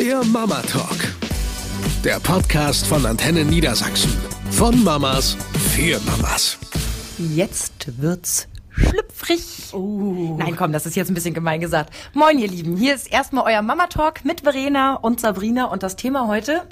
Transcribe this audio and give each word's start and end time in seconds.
Der 0.00 0.24
Mama 0.24 0.62
Talk. 0.62 0.96
Der 2.02 2.18
Podcast 2.20 2.86
von 2.86 3.04
Antenne 3.04 3.44
Niedersachsen. 3.44 4.10
Von 4.50 4.82
Mamas 4.82 5.36
für 5.74 6.00
Mamas. 6.06 6.56
Jetzt 7.18 8.00
wird's 8.00 8.48
schlüpfrig. 8.70 9.42
Oh. 9.74 10.36
Nein, 10.38 10.56
komm, 10.56 10.72
das 10.72 10.86
ist 10.86 10.96
jetzt 10.96 11.10
ein 11.10 11.14
bisschen 11.14 11.34
gemein 11.34 11.60
gesagt. 11.60 11.92
Moin, 12.14 12.38
ihr 12.38 12.48
Lieben. 12.48 12.78
Hier 12.78 12.94
ist 12.94 13.12
erstmal 13.12 13.52
euer 13.52 13.60
Mama 13.60 13.88
Talk 13.88 14.24
mit 14.24 14.40
Verena 14.40 14.94
und 14.94 15.20
Sabrina 15.20 15.66
und 15.66 15.82
das 15.82 15.96
Thema 15.96 16.28
heute 16.28 16.62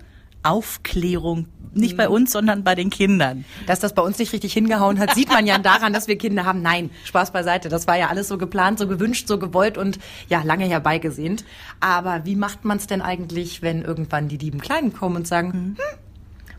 Aufklärung. 0.49 1.47
Nicht 1.75 1.97
bei 1.97 2.09
uns, 2.09 2.33
sondern 2.33 2.65
bei 2.65 2.75
den 2.75 2.91
Kindern. 2.91 3.45
Dass 3.67 3.79
das 3.79 3.93
bei 3.93 4.03
uns 4.03 4.19
nicht 4.19 4.33
richtig 4.33 4.53
hingehauen 4.53 4.99
hat, 4.99 5.15
sieht 5.15 5.29
man 5.29 5.47
ja 5.47 5.59
daran, 5.59 5.93
dass 5.93 6.09
wir 6.09 6.17
Kinder 6.17 6.45
haben. 6.45 6.63
Nein, 6.63 6.91
Spaß 7.05 7.31
beiseite. 7.31 7.69
Das 7.69 7.87
war 7.87 7.97
ja 7.97 8.09
alles 8.09 8.29
so 8.29 8.39
geplant, 8.39 8.79
so 8.79 8.89
gewünscht, 8.89 9.29
so 9.29 9.39
gewollt 9.39 9.77
und 9.77 9.99
ja, 10.29 10.43
lange 10.43 10.65
herbeigesehnt. 10.65 11.45
Aber 11.81 12.25
wie 12.25 12.37
macht 12.37 12.65
man 12.65 12.79
es 12.79 12.87
denn 12.87 13.03
eigentlich, 13.03 13.63
wenn 13.63 13.83
irgendwann 13.83 14.29
die 14.29 14.39
lieben 14.39 14.61
Kleinen 14.61 14.93
kommen 14.93 15.17
und 15.17 15.29
sagen, 15.29 15.53
hm, 15.53 15.77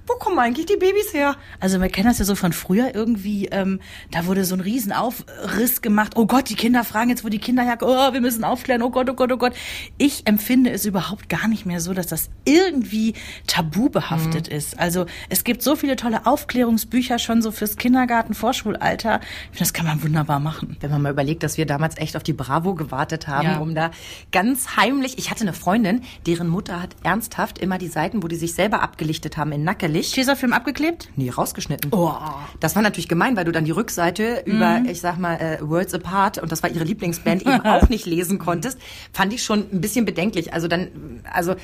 wo 0.09 0.15
kommen 0.15 0.39
eigentlich 0.39 0.65
die 0.65 0.75
Babys 0.75 1.13
her? 1.13 1.35
Also 1.59 1.79
wir 1.79 1.89
kennen 1.89 2.07
das 2.07 2.17
ja 2.17 2.25
so 2.25 2.33
von 2.33 2.51
früher 2.51 2.95
irgendwie, 2.95 3.45
ähm, 3.47 3.79
da 4.11 4.25
wurde 4.25 4.43
so 4.43 4.55
ein 4.55 4.61
Riesenaufriss 4.61 5.81
gemacht. 5.81 6.13
Oh 6.15 6.25
Gott, 6.25 6.49
die 6.49 6.55
Kinder 6.55 6.83
fragen 6.83 7.11
jetzt, 7.11 7.23
wo 7.23 7.29
die 7.29 7.37
Kinder 7.37 7.63
herkommen. 7.63 7.95
Oh, 7.95 8.13
wir 8.13 8.21
müssen 8.21 8.43
aufklären. 8.43 8.81
Oh 8.81 8.89
Gott, 8.89 9.09
oh 9.09 9.13
Gott, 9.13 9.31
oh 9.31 9.37
Gott. 9.37 9.53
Ich 9.97 10.25
empfinde 10.25 10.71
es 10.71 10.85
überhaupt 10.85 11.29
gar 11.29 11.47
nicht 11.47 11.65
mehr 11.65 11.79
so, 11.79 11.93
dass 11.93 12.07
das 12.07 12.29
irgendwie 12.45 13.13
tabu 13.45 13.89
behaftet 13.89 14.49
mhm. 14.49 14.57
ist. 14.57 14.79
Also 14.79 15.05
es 15.29 15.43
gibt 15.43 15.61
so 15.61 15.75
viele 15.75 15.95
tolle 15.95 16.25
Aufklärungsbücher 16.25 17.19
schon 17.19 17.43
so 17.43 17.51
fürs 17.51 17.77
Kindergarten, 17.77 18.33
Vorschulalter. 18.33 19.19
Das 19.59 19.73
kann 19.73 19.85
man 19.85 20.01
wunderbar 20.01 20.39
machen. 20.39 20.77
Wenn 20.79 20.89
man 20.89 21.03
mal 21.03 21.11
überlegt, 21.11 21.43
dass 21.43 21.57
wir 21.57 21.67
damals 21.67 21.97
echt 21.97 22.17
auf 22.17 22.23
die 22.23 22.33
Bravo 22.33 22.73
gewartet 22.73 23.27
haben, 23.27 23.47
ja. 23.47 23.57
um 23.59 23.75
da 23.75 23.91
ganz 24.31 24.75
heimlich, 24.75 25.19
ich 25.19 25.29
hatte 25.29 25.41
eine 25.41 25.53
Freundin, 25.53 26.01
deren 26.25 26.47
Mutter 26.47 26.81
hat 26.81 26.95
ernsthaft 27.03 27.59
immer 27.59 27.77
die 27.77 27.87
Seiten, 27.87 28.23
wo 28.23 28.27
die 28.27 28.35
sich 28.35 28.53
selber 28.53 28.81
abgelichtet 28.81 29.37
haben 29.37 29.51
in 29.51 29.63
Nackeli 29.63 29.98
nicht. 29.99 30.15
Tesafilm 30.15 30.53
abgeklebt? 30.53 31.09
Nee, 31.15 31.29
rausgeschnitten. 31.29 31.91
Oh. 31.93 32.13
Das 32.59 32.75
war 32.75 32.81
natürlich 32.81 33.07
gemein, 33.07 33.35
weil 33.37 33.45
du 33.45 33.51
dann 33.51 33.65
die 33.65 33.71
Rückseite 33.71 34.43
mhm. 34.45 34.51
über, 34.53 34.81
ich 34.87 35.01
sag 35.01 35.17
mal, 35.17 35.35
äh, 35.35 35.57
Worlds 35.61 35.93
Apart, 35.93 36.37
und 36.39 36.51
das 36.51 36.63
war 36.63 36.69
ihre 36.69 36.83
Lieblingsband, 36.83 37.43
eben 37.43 37.61
auch 37.65 37.89
nicht 37.89 38.05
lesen 38.05 38.39
konntest. 38.39 38.79
Fand 39.13 39.33
ich 39.33 39.43
schon 39.43 39.65
ein 39.71 39.81
bisschen 39.81 40.05
bedenklich. 40.05 40.53
Also 40.53 40.67
dann, 40.67 41.21
also 41.31 41.55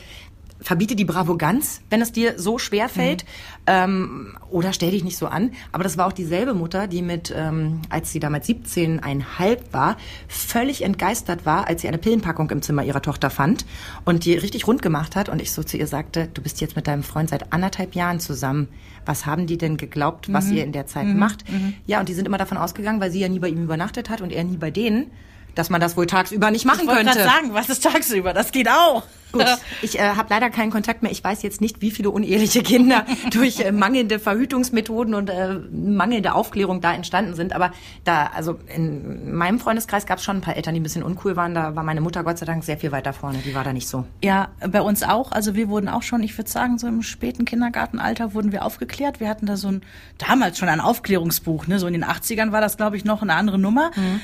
verbiete 0.65 0.95
die 0.95 1.05
Bravo 1.05 1.37
ganz, 1.37 1.81
wenn 1.91 2.01
es 2.01 2.11
dir 2.11 2.39
so 2.39 2.57
schwer 2.57 2.89
fällt. 2.89 3.23
Mhm. 3.23 3.29
Ähm, 3.67 4.37
oder 4.49 4.73
stell 4.73 4.89
dich 4.89 5.03
nicht 5.03 5.17
so 5.17 5.27
an. 5.27 5.51
Aber 5.71 5.83
das 5.83 5.95
war 5.95 6.07
auch 6.07 6.11
dieselbe 6.11 6.55
Mutter, 6.55 6.87
die 6.87 7.03
mit, 7.03 7.31
ähm, 7.35 7.81
als 7.89 8.11
sie 8.11 8.19
damals 8.19 8.49
17,5 8.49 9.59
war, 9.71 9.95
völlig 10.27 10.81
entgeistert 10.81 11.45
war, 11.45 11.67
als 11.67 11.83
sie 11.83 11.87
eine 11.87 11.99
Pillenpackung 11.99 12.49
im 12.49 12.63
Zimmer 12.63 12.83
ihrer 12.83 13.03
Tochter 13.03 13.29
fand 13.29 13.63
und 14.05 14.25
die 14.25 14.33
richtig 14.33 14.65
rund 14.65 14.81
gemacht 14.81 15.15
hat. 15.15 15.29
Und 15.29 15.39
ich 15.39 15.51
so 15.51 15.61
zu 15.61 15.77
ihr 15.77 15.85
sagte, 15.85 16.29
du 16.33 16.41
bist 16.41 16.59
jetzt 16.61 16.75
mit 16.75 16.87
deinem 16.87 17.03
Freund 17.03 17.29
seit 17.29 17.53
anderthalb 17.53 17.93
Jahren 17.93 18.19
zusammen. 18.19 18.67
Was 19.05 19.27
haben 19.27 19.45
die 19.45 19.59
denn 19.59 19.77
geglaubt, 19.77 20.33
was 20.33 20.47
mhm. 20.47 20.57
ihr 20.57 20.63
in 20.63 20.71
der 20.71 20.87
Zeit 20.87 21.05
mhm. 21.05 21.19
macht? 21.19 21.47
Mhm. 21.47 21.75
Ja, 21.85 21.99
und 21.99 22.09
die 22.09 22.15
sind 22.15 22.25
immer 22.25 22.39
davon 22.39 22.57
ausgegangen, 22.57 22.99
weil 22.99 23.11
sie 23.11 23.19
ja 23.19 23.29
nie 23.29 23.39
bei 23.39 23.49
ihm 23.49 23.63
übernachtet 23.63 24.09
hat 24.09 24.21
und 24.21 24.31
er 24.31 24.43
nie 24.43 24.57
bei 24.57 24.71
denen, 24.71 25.11
dass 25.55 25.69
man 25.69 25.81
das 25.81 25.97
wohl 25.97 26.05
tagsüber 26.05 26.51
nicht 26.51 26.65
machen 26.65 26.81
ich 26.83 26.89
könnte. 26.89 27.17
Ich 27.17 27.23
sagen, 27.23 27.53
was 27.53 27.69
ist 27.69 27.83
tagsüber? 27.83 28.33
Das 28.33 28.51
geht 28.51 28.69
auch. 28.69 29.03
Gut, 29.31 29.45
ich 29.81 29.99
äh, 29.99 30.01
habe 30.01 30.27
leider 30.29 30.49
keinen 30.49 30.71
Kontakt 30.71 31.03
mehr. 31.03 31.11
Ich 31.11 31.23
weiß 31.23 31.43
jetzt 31.43 31.61
nicht, 31.61 31.81
wie 31.81 31.91
viele 31.91 32.09
uneheliche 32.09 32.63
Kinder 32.63 33.05
durch 33.31 33.59
äh, 33.59 33.71
mangelnde 33.71 34.19
Verhütungsmethoden 34.19 35.13
und 35.13 35.29
äh, 35.29 35.55
mangelnde 35.71 36.33
Aufklärung 36.33 36.81
da 36.81 36.93
entstanden 36.93 37.35
sind. 37.35 37.53
Aber 37.53 37.71
da, 38.03 38.27
also 38.33 38.59
in 38.73 39.35
meinem 39.35 39.59
Freundeskreis 39.59 40.05
gab 40.05 40.19
es 40.19 40.23
schon 40.23 40.37
ein 40.37 40.41
paar 40.41 40.55
Eltern, 40.55 40.73
die 40.73 40.79
ein 40.79 40.83
bisschen 40.83 41.03
uncool 41.03 41.35
waren. 41.35 41.53
Da 41.53 41.75
war 41.75 41.83
meine 41.83 42.01
Mutter 42.01 42.23
Gott 42.23 42.37
sei 42.37 42.45
Dank 42.45 42.63
sehr 42.63 42.77
viel 42.77 42.91
weiter 42.91 43.13
vorne. 43.13 43.39
Die 43.39 43.53
war 43.53 43.63
da 43.63 43.73
nicht 43.73 43.87
so. 43.87 44.05
Ja, 44.23 44.49
bei 44.69 44.81
uns 44.81 45.03
auch. 45.03 45.31
Also 45.31 45.55
wir 45.55 45.69
wurden 45.69 45.89
auch 45.89 46.03
schon, 46.03 46.23
ich 46.23 46.37
würde 46.37 46.49
sagen, 46.49 46.77
so 46.77 46.87
im 46.87 47.01
späten 47.01 47.45
Kindergartenalter 47.45 48.33
wurden 48.33 48.51
wir 48.51 48.63
aufgeklärt. 48.63 49.19
Wir 49.19 49.27
hatten 49.27 49.45
da 49.45 49.57
so 49.57 49.67
ein, 49.67 49.81
damals 50.17 50.57
schon 50.57 50.69
ein 50.69 50.79
Aufklärungsbuch. 50.79 51.67
Ne? 51.67 51.79
So 51.79 51.87
in 51.87 51.93
den 51.93 52.05
80ern 52.05 52.51
war 52.51 52.61
das, 52.61 52.77
glaube 52.77 52.95
ich, 52.97 53.05
noch 53.05 53.21
eine 53.21 53.33
andere 53.33 53.59
Nummer. 53.59 53.91
Mhm. 53.95 54.21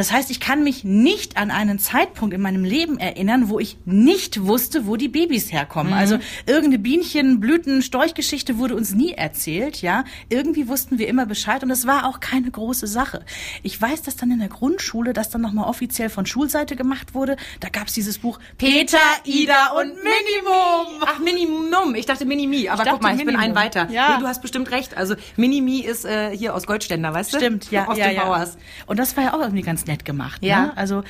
Das 0.00 0.12
heißt, 0.12 0.30
ich 0.30 0.40
kann 0.40 0.64
mich 0.64 0.82
nicht 0.82 1.36
an 1.36 1.50
einen 1.50 1.78
Zeitpunkt 1.78 2.32
in 2.34 2.40
meinem 2.40 2.64
Leben 2.64 2.98
erinnern, 2.98 3.50
wo 3.50 3.58
ich 3.58 3.76
nicht 3.84 4.46
wusste, 4.46 4.86
wo 4.86 4.96
die 4.96 5.08
Babys 5.08 5.52
herkommen. 5.52 5.92
Mhm. 5.92 5.98
Also 5.98 6.18
irgendeine 6.46 6.78
Bienchen, 6.78 7.38
Blüten, 7.38 7.82
Storchgeschichte 7.82 8.56
wurde 8.56 8.76
uns 8.76 8.94
nie 8.94 9.12
erzählt, 9.12 9.82
ja. 9.82 10.04
Irgendwie 10.30 10.68
wussten 10.68 10.98
wir 10.98 11.06
immer 11.06 11.26
Bescheid 11.26 11.62
und 11.62 11.70
es 11.70 11.86
war 11.86 12.06
auch 12.06 12.20
keine 12.20 12.50
große 12.50 12.86
Sache. 12.86 13.26
Ich 13.62 13.78
weiß, 13.78 14.00
dass 14.00 14.16
dann 14.16 14.30
in 14.30 14.38
der 14.38 14.48
Grundschule 14.48 15.12
das 15.12 15.28
dann 15.28 15.42
nochmal 15.42 15.68
offiziell 15.68 16.08
von 16.08 16.24
Schulseite 16.24 16.76
gemacht 16.76 17.12
wurde. 17.12 17.36
Da 17.60 17.68
gab 17.68 17.88
es 17.88 17.92
dieses 17.92 18.20
Buch 18.20 18.38
Peter, 18.56 18.96
Ida 19.24 19.72
und 19.78 19.88
Minimum. 19.96 21.02
Ach, 21.04 21.18
Minimum. 21.18 21.94
Ich 21.94 22.06
dachte 22.06 22.24
Minimi. 22.24 22.70
Aber 22.70 22.84
guck 22.84 23.02
mal, 23.02 23.10
ich 23.10 23.18
Minimum. 23.18 23.42
bin 23.42 23.50
ein 23.50 23.54
weiter. 23.54 23.90
Ja. 23.90 24.14
Nee, 24.14 24.22
du 24.22 24.28
hast 24.28 24.40
bestimmt 24.40 24.70
recht. 24.70 24.96
Also 24.96 25.14
Minimi 25.36 25.80
ist 25.80 26.06
äh, 26.06 26.34
hier 26.34 26.54
aus 26.54 26.66
Goldständer, 26.66 27.12
weißt 27.12 27.34
du? 27.34 27.36
Stimmt, 27.36 27.70
ja. 27.70 27.86
Aus 27.86 27.98
ja, 27.98 28.08
dem 28.08 28.16
ja. 28.16 28.24
Bauers. 28.24 28.56
Und 28.86 28.98
das 28.98 29.14
war 29.18 29.24
ja 29.24 29.34
auch 29.34 29.40
irgendwie 29.40 29.60
ganz 29.60 29.80
ganz 29.80 29.89
nett 29.90 30.04
gemacht. 30.04 30.42
Ja. 30.42 30.66
Ne? 30.66 30.76
Also 30.76 31.02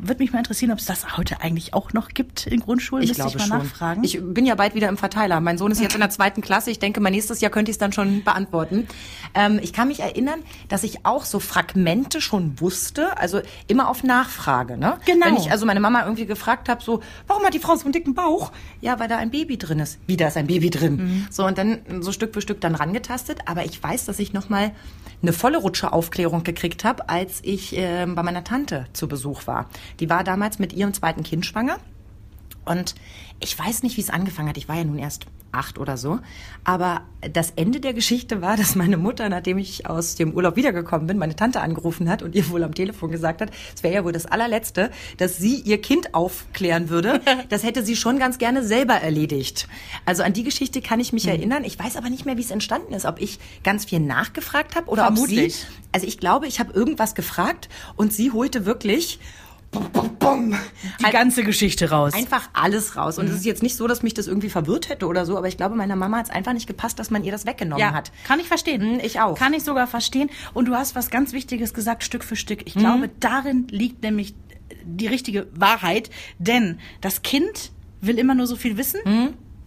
würde 0.00 0.22
mich 0.22 0.32
mal 0.32 0.38
interessieren, 0.38 0.70
ob 0.70 0.78
es 0.78 0.86
das 0.86 1.16
heute 1.16 1.40
eigentlich 1.40 1.74
auch 1.74 1.92
noch 1.92 2.08
gibt 2.08 2.46
in 2.46 2.60
Grundschulen. 2.60 3.04
Ich 3.04 3.14
glaube 3.14 3.30
ich 3.30 3.36
mal 3.36 3.46
schon. 3.46 3.58
nachfragen. 3.58 4.04
Ich 4.04 4.20
bin 4.20 4.46
ja 4.46 4.54
bald 4.54 4.74
wieder 4.74 4.88
im 4.88 4.96
Verteiler. 4.96 5.40
Mein 5.40 5.58
Sohn 5.58 5.70
ist 5.70 5.80
jetzt 5.80 5.94
in 5.94 6.00
der 6.00 6.10
zweiten 6.10 6.40
Klasse. 6.40 6.70
Ich 6.70 6.78
denke, 6.78 7.00
mein 7.00 7.12
nächstes 7.12 7.40
Jahr 7.40 7.50
könnte 7.50 7.70
ich 7.70 7.74
es 7.74 7.78
dann 7.78 7.92
schon 7.92 8.24
beantworten. 8.24 8.86
Ähm, 9.34 9.58
ich 9.62 9.72
kann 9.72 9.88
mich 9.88 10.00
erinnern, 10.00 10.40
dass 10.68 10.84
ich 10.84 11.04
auch 11.04 11.24
so 11.24 11.40
Fragmente 11.40 12.20
schon 12.20 12.60
wusste, 12.60 13.18
also 13.18 13.40
immer 13.66 13.88
auf 13.88 14.02
Nachfrage. 14.04 14.76
Ne? 14.76 14.98
Genau. 15.06 15.26
Wenn 15.26 15.36
ich 15.36 15.50
also 15.50 15.66
meine 15.66 15.80
Mama 15.80 16.02
irgendwie 16.04 16.26
gefragt 16.26 16.68
habe, 16.68 16.82
so, 16.82 17.00
warum 17.26 17.44
hat 17.44 17.54
die 17.54 17.58
Frau 17.58 17.74
so 17.76 17.84
einen 17.84 17.92
dicken 17.92 18.14
Bauch? 18.14 18.52
Ja, 18.80 18.98
weil 18.98 19.08
da 19.08 19.18
ein 19.18 19.30
Baby 19.30 19.58
drin 19.58 19.80
ist. 19.80 19.98
Wieder 20.06 20.28
ist 20.28 20.36
ein 20.36 20.46
Baby 20.46 20.70
drin. 20.70 20.96
Mhm. 20.96 21.26
So 21.30 21.44
und 21.44 21.58
dann 21.58 21.78
so 22.00 22.12
Stück 22.12 22.34
für 22.34 22.40
Stück 22.40 22.60
dann 22.60 22.74
rangetastet. 22.74 23.40
Aber 23.46 23.64
ich 23.64 23.82
weiß, 23.82 24.04
dass 24.04 24.18
ich 24.18 24.32
noch 24.32 24.48
mal 24.48 24.72
eine 25.22 25.32
volle 25.32 25.58
Rutsche 25.58 25.92
Aufklärung 25.92 26.44
gekriegt 26.44 26.84
habe, 26.84 27.08
als 27.08 27.40
ich 27.42 27.76
äh, 27.76 28.06
bei 28.06 28.22
meiner 28.22 28.44
Tante 28.44 28.86
zu 28.92 29.08
Besuch 29.08 29.46
war. 29.46 29.68
Die 30.00 30.10
war 30.10 30.24
damals 30.24 30.58
mit 30.58 30.72
ihrem 30.72 30.94
zweiten 30.94 31.22
Kind 31.22 31.46
schwanger. 31.46 31.78
Und 32.64 32.94
ich 33.40 33.58
weiß 33.58 33.82
nicht, 33.82 33.96
wie 33.96 34.02
es 34.02 34.10
angefangen 34.10 34.48
hat. 34.48 34.56
Ich 34.56 34.68
war 34.68 34.76
ja 34.76 34.84
nun 34.84 34.98
erst 34.98 35.26
acht 35.52 35.78
oder 35.78 35.96
so. 35.96 36.18
Aber 36.64 37.02
das 37.32 37.52
Ende 37.56 37.80
der 37.80 37.94
Geschichte 37.94 38.42
war, 38.42 38.56
dass 38.56 38.74
meine 38.74 38.96
Mutter, 38.96 39.28
nachdem 39.28 39.58
ich 39.58 39.86
aus 39.86 40.14
dem 40.14 40.32
Urlaub 40.32 40.56
wiedergekommen 40.56 41.06
bin, 41.06 41.18
meine 41.18 41.36
Tante 41.36 41.60
angerufen 41.60 42.08
hat 42.08 42.22
und 42.22 42.34
ihr 42.34 42.48
wohl 42.50 42.62
am 42.62 42.74
Telefon 42.74 43.10
gesagt 43.10 43.40
hat, 43.40 43.50
es 43.74 43.82
wäre 43.82 43.94
ja 43.94 44.04
wohl 44.04 44.12
das 44.12 44.26
allerletzte, 44.26 44.90
dass 45.16 45.38
sie 45.38 45.56
ihr 45.56 45.80
Kind 45.80 46.14
aufklären 46.14 46.88
würde. 46.88 47.20
Das 47.48 47.62
hätte 47.62 47.82
sie 47.82 47.96
schon 47.96 48.18
ganz 48.18 48.38
gerne 48.38 48.62
selber 48.64 48.94
erledigt. 48.94 49.68
Also 50.04 50.22
an 50.22 50.32
die 50.32 50.42
Geschichte 50.42 50.82
kann 50.82 51.00
ich 51.00 51.12
mich 51.12 51.24
mhm. 51.24 51.30
erinnern. 51.30 51.64
Ich 51.64 51.78
weiß 51.78 51.96
aber 51.96 52.10
nicht 52.10 52.26
mehr, 52.26 52.36
wie 52.36 52.42
es 52.42 52.50
entstanden 52.50 52.92
ist. 52.92 53.06
Ob 53.06 53.20
ich 53.20 53.38
ganz 53.64 53.86
viel 53.86 54.00
nachgefragt 54.00 54.76
habe 54.76 54.90
oder 54.90 55.04
Vermutlich. 55.04 55.46
ob 55.46 55.52
sie. 55.52 55.66
Also 55.92 56.06
ich 56.06 56.18
glaube, 56.18 56.46
ich 56.46 56.60
habe 56.60 56.72
irgendwas 56.72 57.14
gefragt 57.14 57.68
und 57.96 58.12
sie 58.12 58.32
holte 58.32 58.66
wirklich 58.66 59.18
die 59.74 61.04
halt 61.04 61.12
ganze 61.12 61.44
Geschichte 61.44 61.90
raus. 61.90 62.14
Einfach 62.14 62.48
alles 62.52 62.96
raus. 62.96 63.18
Und 63.18 63.26
mhm. 63.26 63.32
es 63.32 63.38
ist 63.38 63.44
jetzt 63.44 63.62
nicht 63.62 63.76
so, 63.76 63.86
dass 63.86 64.02
mich 64.02 64.14
das 64.14 64.26
irgendwie 64.26 64.48
verwirrt 64.48 64.88
hätte 64.88 65.06
oder 65.06 65.26
so, 65.26 65.36
aber 65.36 65.48
ich 65.48 65.56
glaube, 65.56 65.74
meiner 65.74 65.96
Mama 65.96 66.18
hat 66.18 66.26
es 66.26 66.30
einfach 66.30 66.52
nicht 66.52 66.66
gepasst, 66.66 66.98
dass 66.98 67.10
man 67.10 67.24
ihr 67.24 67.32
das 67.32 67.46
weggenommen 67.46 67.80
ja, 67.80 67.92
hat. 67.92 68.12
Kann 68.26 68.40
ich 68.40 68.48
verstehen. 68.48 68.94
Mhm, 68.94 69.00
ich 69.00 69.20
auch. 69.20 69.36
Kann 69.38 69.52
ich 69.52 69.64
sogar 69.64 69.86
verstehen. 69.86 70.30
Und 70.54 70.66
du 70.66 70.74
hast 70.74 70.94
was 70.94 71.10
ganz 71.10 71.32
Wichtiges 71.32 71.74
gesagt, 71.74 72.04
Stück 72.04 72.24
für 72.24 72.36
Stück. 72.36 72.66
Ich 72.66 72.74
mhm. 72.74 72.80
glaube, 72.80 73.10
darin 73.20 73.66
liegt 73.68 74.02
nämlich 74.02 74.34
die 74.84 75.06
richtige 75.06 75.48
Wahrheit, 75.54 76.10
denn 76.38 76.78
das 77.00 77.22
Kind 77.22 77.72
will 78.00 78.18
immer 78.18 78.34
nur 78.34 78.46
so 78.46 78.56
viel 78.56 78.76
wissen. 78.76 79.00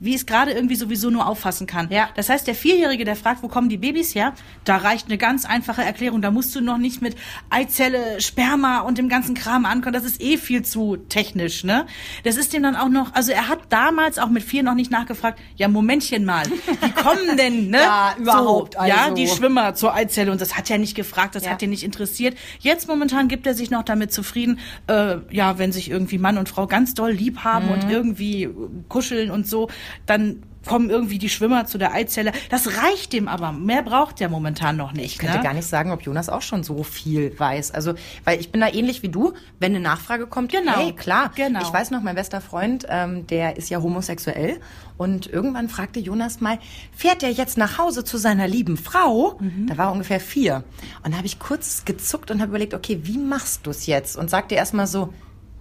Wie 0.01 0.16
es 0.16 0.25
gerade 0.25 0.51
irgendwie 0.51 0.75
sowieso 0.75 1.09
nur 1.09 1.28
auffassen 1.28 1.67
kann. 1.67 1.88
Ja. 1.91 2.09
Das 2.16 2.28
heißt, 2.28 2.47
der 2.47 2.56
Vierjährige, 2.56 3.06
der 3.06 3.16
fragt, 3.16 3.44
wo 3.44 3.47
kommen 3.47 3.69
die 3.69 3.78
Babys 3.78 4.13
her, 4.16 4.34
da 4.66 4.78
reicht 4.78 5.07
eine 5.07 5.17
ganz 5.17 5.45
einfache 5.45 5.84
Erklärung. 5.84 6.22
Da 6.22 6.31
musst 6.31 6.56
du 6.56 6.62
noch 6.62 6.79
nicht 6.79 7.01
mit 7.01 7.16
Eizelle, 7.51 8.19
Sperma 8.19 8.79
und 8.79 8.97
dem 8.97 9.09
ganzen 9.09 9.35
Kram 9.35 9.66
ankommen. 9.66 9.94
Das 9.94 10.03
ist 10.03 10.22
eh 10.22 10.38
viel 10.38 10.63
zu 10.63 10.97
technisch, 10.97 11.63
ne? 11.63 11.85
Das 12.23 12.35
ist 12.35 12.51
dem 12.53 12.63
dann 12.63 12.75
auch 12.75 12.90
noch, 12.90 13.13
also 13.13 13.31
er 13.31 13.47
hat 13.47 13.59
damals 13.69 14.17
auch 14.17 14.29
mit 14.29 14.43
vier 14.43 14.64
noch 14.64 14.73
nicht 14.73 14.91
nachgefragt, 14.91 15.40
ja, 15.55 15.67
Momentchen 15.67 16.25
mal, 16.25 16.46
wie 16.47 16.91
kommen 16.91 17.37
denn, 17.37 17.67
ne? 17.70 17.78
ja, 17.78 18.16
überhaupt. 18.17 18.73
So, 18.73 18.79
also. 18.79 18.96
Ja, 18.96 19.09
die 19.11 19.28
Schwimmer 19.28 19.75
zur 19.75 19.93
Eizelle 19.93 20.31
und 20.31 20.41
das 20.41 20.58
hat 20.58 20.70
er 20.72 20.79
nicht 20.79 20.96
gefragt, 20.96 21.35
das 21.35 21.46
ja. 21.46 21.52
hat 21.52 21.61
ihn 21.61 21.70
nicht 21.70 21.84
interessiert. 21.84 22.35
Jetzt 22.59 22.87
momentan 22.87 23.28
gibt 23.28 23.46
er 23.46 23.53
sich 23.53 23.70
noch 23.70 23.84
damit 23.84 24.11
zufrieden, 24.11 24.59
äh, 24.87 25.17
ja, 25.29 25.59
wenn 25.59 25.72
sich 25.72 25.90
irgendwie 25.91 26.17
Mann 26.17 26.37
und 26.37 26.49
Frau 26.49 26.66
ganz 26.66 26.96
doll 26.96 27.11
lieb 27.11 27.43
haben 27.43 27.67
mhm. 27.67 27.72
und 27.72 27.90
irgendwie 27.91 28.49
kuscheln 28.90 29.29
und 29.29 29.47
so, 29.47 29.70
dann 30.05 30.43
kommen 30.66 30.90
irgendwie 30.90 31.17
die 31.17 31.29
Schwimmer 31.29 31.66
zu 31.66 31.78
der 31.78 31.93
Eizelle. 31.93 32.32
Das 32.49 32.78
reicht 32.78 33.14
dem 33.14 33.28
aber. 33.28 33.52
Mehr 33.52 33.82
braucht 33.82 34.20
der 34.20 34.29
momentan 34.29 34.78
noch 34.78 34.93
nicht. 34.93 35.14
Ich 35.14 35.17
könnte 35.17 35.38
ne? 35.38 35.43
gar 35.43 35.53
nicht 35.53 35.67
sagen, 35.67 35.91
ob 35.91 36.02
Jonas 36.03 36.29
auch 36.29 36.41
schon 36.41 36.64
so 36.64 36.84
viel 36.84 37.38
weiß. 37.38 37.72
Also, 37.72 37.93
weil 38.26 38.40
ich 38.40 38.52
bin 38.52 38.61
da 38.61 38.67
ähnlich 38.67 39.02
wie 39.03 39.09
du. 39.09 39.34
Wenn 39.59 39.76
eine 39.76 39.84
Nachfrage 39.84 40.28
kommt, 40.28 40.52
genau. 40.52 40.78
hey, 40.78 40.93
klar. 40.93 41.32
Genau. 41.35 41.61
Ich 41.61 41.73
weiß 41.73 41.91
noch, 41.91 42.02
mein 42.02 42.16
bester 42.16 42.41
Freund, 42.41 42.85
ähm, 42.90 43.26
der 43.28 43.58
ist 43.58 43.70
ja 43.70 43.82
homosexuell. 43.82 44.59
Und 44.97 45.26
irgendwann 45.26 45.67
fragte 45.67 45.99
Jonas 45.99 46.41
mal, 46.41 46.59
fährt 46.96 47.23
er 47.23 47.32
jetzt 47.32 47.58
nach 47.58 47.79
Hause 47.79 48.03
zu 48.03 48.17
seiner 48.17 48.47
lieben 48.47 48.78
Frau? 48.78 49.37
Mhm. 49.40 49.67
Da 49.67 49.78
war 49.78 49.87
er 49.87 49.91
ungefähr 49.94 50.20
vier. 50.20 50.64
Und 51.03 51.14
da 51.14 51.17
habe 51.17 51.26
ich 51.26 51.40
kurz 51.40 51.85
gezuckt 51.85 52.29
und 52.29 52.40
habe 52.40 52.49
überlegt, 52.49 52.76
okay, 52.76 52.99
wie 53.03 53.17
machst 53.17 53.66
du 53.66 53.72
es 53.72 53.87
jetzt? 53.87 54.16
Und 54.16 54.29
sagte 54.29 54.53
erst 54.53 54.76
mal 54.76 54.85
so, 54.85 55.11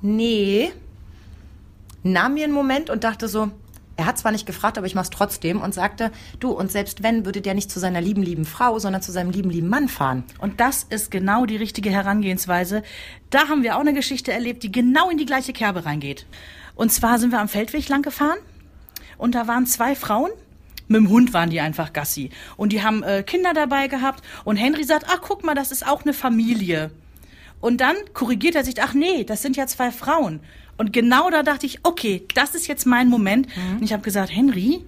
nee, 0.02 0.70
nahm 2.02 2.34
mir 2.34 2.44
einen 2.44 2.52
Moment 2.52 2.90
und 2.90 3.04
dachte 3.04 3.28
so, 3.28 3.50
er 4.00 4.06
hat 4.06 4.16
zwar 4.16 4.32
nicht 4.32 4.46
gefragt, 4.46 4.78
aber 4.78 4.86
ich 4.86 4.94
mach's 4.94 5.10
trotzdem 5.10 5.60
und 5.60 5.74
sagte, 5.74 6.10
du, 6.38 6.52
und 6.52 6.72
selbst 6.72 7.02
wenn, 7.02 7.26
würde 7.26 7.42
der 7.42 7.52
nicht 7.52 7.70
zu 7.70 7.78
seiner 7.78 8.00
lieben, 8.00 8.22
lieben 8.22 8.46
Frau, 8.46 8.78
sondern 8.78 9.02
zu 9.02 9.12
seinem 9.12 9.30
lieben, 9.30 9.50
lieben 9.50 9.68
Mann 9.68 9.88
fahren. 9.88 10.24
Und 10.38 10.58
das 10.58 10.84
ist 10.84 11.10
genau 11.10 11.44
die 11.44 11.56
richtige 11.56 11.90
Herangehensweise. 11.90 12.82
Da 13.28 13.48
haben 13.48 13.62
wir 13.62 13.76
auch 13.76 13.80
eine 13.80 13.92
Geschichte 13.92 14.32
erlebt, 14.32 14.62
die 14.62 14.72
genau 14.72 15.10
in 15.10 15.18
die 15.18 15.26
gleiche 15.26 15.52
Kerbe 15.52 15.84
reingeht. 15.84 16.24
Und 16.74 16.90
zwar 16.90 17.18
sind 17.18 17.30
wir 17.30 17.40
am 17.40 17.48
Feldweg 17.48 17.90
lang 17.90 18.00
gefahren 18.00 18.38
und 19.18 19.34
da 19.34 19.46
waren 19.46 19.66
zwei 19.66 19.94
Frauen. 19.94 20.30
Mit 20.88 20.96
dem 20.96 21.10
Hund 21.10 21.34
waren 21.34 21.50
die 21.50 21.60
einfach 21.60 21.92
Gassi. 21.92 22.30
Und 22.56 22.72
die 22.72 22.82
haben 22.82 23.02
äh, 23.02 23.22
Kinder 23.22 23.52
dabei 23.52 23.86
gehabt. 23.86 24.24
Und 24.44 24.56
Henry 24.56 24.82
sagt, 24.82 25.04
ach 25.08 25.20
guck 25.20 25.44
mal, 25.44 25.54
das 25.54 25.72
ist 25.72 25.86
auch 25.86 26.02
eine 26.04 26.14
Familie. 26.14 26.90
Und 27.60 27.82
dann 27.82 27.96
korrigiert 28.14 28.54
er 28.54 28.64
sich, 28.64 28.82
ach 28.82 28.94
nee, 28.94 29.24
das 29.24 29.42
sind 29.42 29.58
ja 29.58 29.66
zwei 29.66 29.92
Frauen. 29.92 30.40
Und 30.80 30.94
genau 30.94 31.28
da 31.28 31.42
dachte 31.42 31.66
ich, 31.66 31.80
okay, 31.82 32.26
das 32.34 32.54
ist 32.54 32.66
jetzt 32.66 32.86
mein 32.86 33.08
Moment. 33.08 33.54
Mhm. 33.54 33.76
Und 33.76 33.82
ich 33.82 33.92
habe 33.92 34.02
gesagt, 34.02 34.34
Henry, 34.34 34.82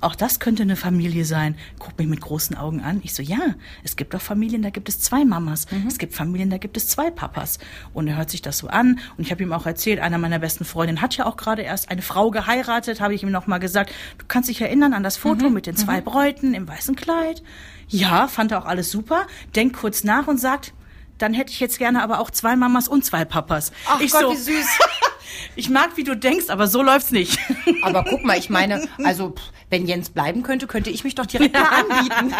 auch 0.00 0.14
das 0.14 0.40
könnte 0.40 0.62
eine 0.62 0.74
Familie 0.74 1.26
sein. 1.26 1.54
Guck 1.78 1.98
mich 1.98 2.08
mit 2.08 2.22
großen 2.22 2.56
Augen 2.56 2.80
an. 2.80 3.02
Ich 3.04 3.12
so, 3.12 3.22
ja, 3.22 3.54
es 3.82 3.96
gibt 3.96 4.14
doch 4.14 4.22
Familien, 4.22 4.62
da 4.62 4.70
gibt 4.70 4.88
es 4.88 5.00
zwei 5.00 5.26
Mamas. 5.26 5.70
Mhm. 5.70 5.86
Es 5.86 5.98
gibt 5.98 6.14
Familien, 6.14 6.48
da 6.48 6.56
gibt 6.56 6.78
es 6.78 6.88
zwei 6.88 7.10
Papas. 7.10 7.58
Und 7.92 8.08
er 8.08 8.16
hört 8.16 8.30
sich 8.30 8.40
das 8.40 8.56
so 8.56 8.68
an. 8.68 9.00
Und 9.18 9.24
ich 9.24 9.30
habe 9.30 9.42
ihm 9.42 9.52
auch 9.52 9.66
erzählt, 9.66 10.00
einer 10.00 10.16
meiner 10.16 10.38
besten 10.38 10.64
Freundinnen 10.64 11.02
hat 11.02 11.14
ja 11.18 11.26
auch 11.26 11.36
gerade 11.36 11.60
erst 11.60 11.90
eine 11.90 12.00
Frau 12.00 12.30
geheiratet, 12.30 13.02
habe 13.02 13.12
ich 13.12 13.22
ihm 13.22 13.30
noch 13.30 13.46
mal 13.46 13.58
gesagt. 13.58 13.92
Du 14.16 14.24
kannst 14.26 14.48
dich 14.48 14.62
erinnern 14.62 14.94
an 14.94 15.02
das 15.02 15.18
Foto 15.18 15.48
mhm. 15.48 15.56
mit 15.56 15.66
den 15.66 15.76
zwei 15.76 16.00
mhm. 16.00 16.04
Bräuten 16.04 16.54
im 16.54 16.66
weißen 16.66 16.96
Kleid. 16.96 17.42
Ja, 17.88 18.28
fand 18.28 18.52
er 18.52 18.62
auch 18.62 18.66
alles 18.66 18.90
super. 18.90 19.26
Denkt 19.54 19.76
kurz 19.76 20.04
nach 20.04 20.26
und 20.26 20.40
sagt, 20.40 20.72
dann 21.18 21.34
hätte 21.34 21.52
ich 21.52 21.60
jetzt 21.60 21.78
gerne 21.78 22.02
aber 22.02 22.18
auch 22.20 22.30
zwei 22.30 22.56
Mamas 22.56 22.88
und 22.88 23.04
zwei 23.04 23.26
Papas. 23.26 23.72
Ach 23.86 24.00
ich 24.00 24.10
Gott, 24.10 24.22
so, 24.22 24.32
wie 24.32 24.36
süß. 24.36 24.66
ich 25.56 25.70
mag, 25.70 25.96
wie 25.96 26.04
du 26.04 26.16
denkst, 26.16 26.48
aber 26.48 26.66
so 26.66 26.82
läuft's 26.82 27.10
nicht. 27.10 27.38
Aber 27.82 28.04
guck 28.08 28.24
mal, 28.24 28.38
ich 28.38 28.48
meine, 28.48 28.88
also 29.04 29.34
wenn 29.68 29.86
Jens 29.86 30.08
bleiben 30.10 30.42
könnte, 30.42 30.66
könnte 30.66 30.90
ich 30.90 31.04
mich 31.04 31.14
doch 31.14 31.26
direkt 31.26 31.54
mal 31.54 31.68
anbieten. 31.68 32.34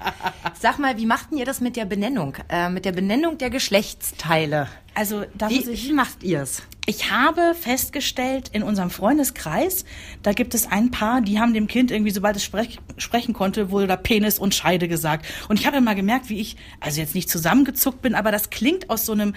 Sag 0.60 0.78
mal, 0.78 0.96
wie 0.98 1.06
machten 1.06 1.36
ihr 1.36 1.44
das 1.44 1.60
mit 1.60 1.76
der 1.76 1.84
Benennung? 1.84 2.36
Äh, 2.48 2.68
mit 2.68 2.84
der 2.84 2.92
Benennung 2.92 3.38
der 3.38 3.50
Geschlechtsteile? 3.50 4.68
Also 4.94 5.24
da 5.34 5.50
Wie, 5.50 5.68
ich, 5.68 5.88
wie 5.88 5.92
macht 5.92 6.22
ihr's? 6.22 6.62
ich 6.86 7.10
habe 7.10 7.54
festgestellt 7.58 8.50
in 8.52 8.62
unserem 8.62 8.90
Freundeskreis, 8.90 9.84
da 10.22 10.32
gibt 10.32 10.54
es 10.54 10.70
ein 10.70 10.90
Paar, 10.90 11.22
die 11.22 11.40
haben 11.40 11.54
dem 11.54 11.66
Kind 11.66 11.90
irgendwie, 11.90 12.10
sobald 12.10 12.36
es 12.36 12.44
sprech, 12.44 12.78
sprechen 12.98 13.32
konnte, 13.32 13.70
wurde 13.70 13.86
da 13.86 13.96
Penis 13.96 14.38
und 14.38 14.54
Scheide 14.54 14.86
gesagt. 14.86 15.26
Und 15.48 15.58
ich 15.58 15.66
habe 15.66 15.78
immer 15.78 15.94
gemerkt, 15.94 16.28
wie 16.28 16.40
ich, 16.40 16.56
also 16.80 17.00
jetzt 17.00 17.14
nicht 17.14 17.30
zusammengezuckt 17.30 18.02
bin, 18.02 18.14
aber 18.14 18.30
das 18.30 18.50
klingt 18.50 18.90
aus 18.90 19.06
so 19.06 19.12
einem 19.12 19.34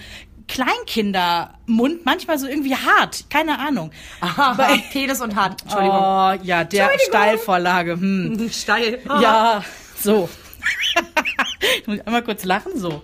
Kleinkindermund 0.48 2.04
manchmal 2.04 2.38
so 2.38 2.48
irgendwie 2.48 2.74
hart, 2.74 3.26
keine 3.30 3.58
Ahnung. 3.58 3.92
Bei 4.56 4.78
Penis 4.92 5.20
und 5.20 5.36
Hart. 5.36 5.62
Entschuldigung. 5.62 5.96
Oh, 5.96 6.32
ja, 6.42 6.64
der. 6.64 6.90
Steilvorlage. 7.06 7.92
Hm. 7.92 8.48
Steil. 8.52 9.00
Ja, 9.06 9.62
so. 9.96 10.28
ich 11.80 11.86
muss 11.86 12.00
einmal 12.00 12.22
kurz 12.22 12.44
lachen, 12.44 12.72
so. 12.76 13.02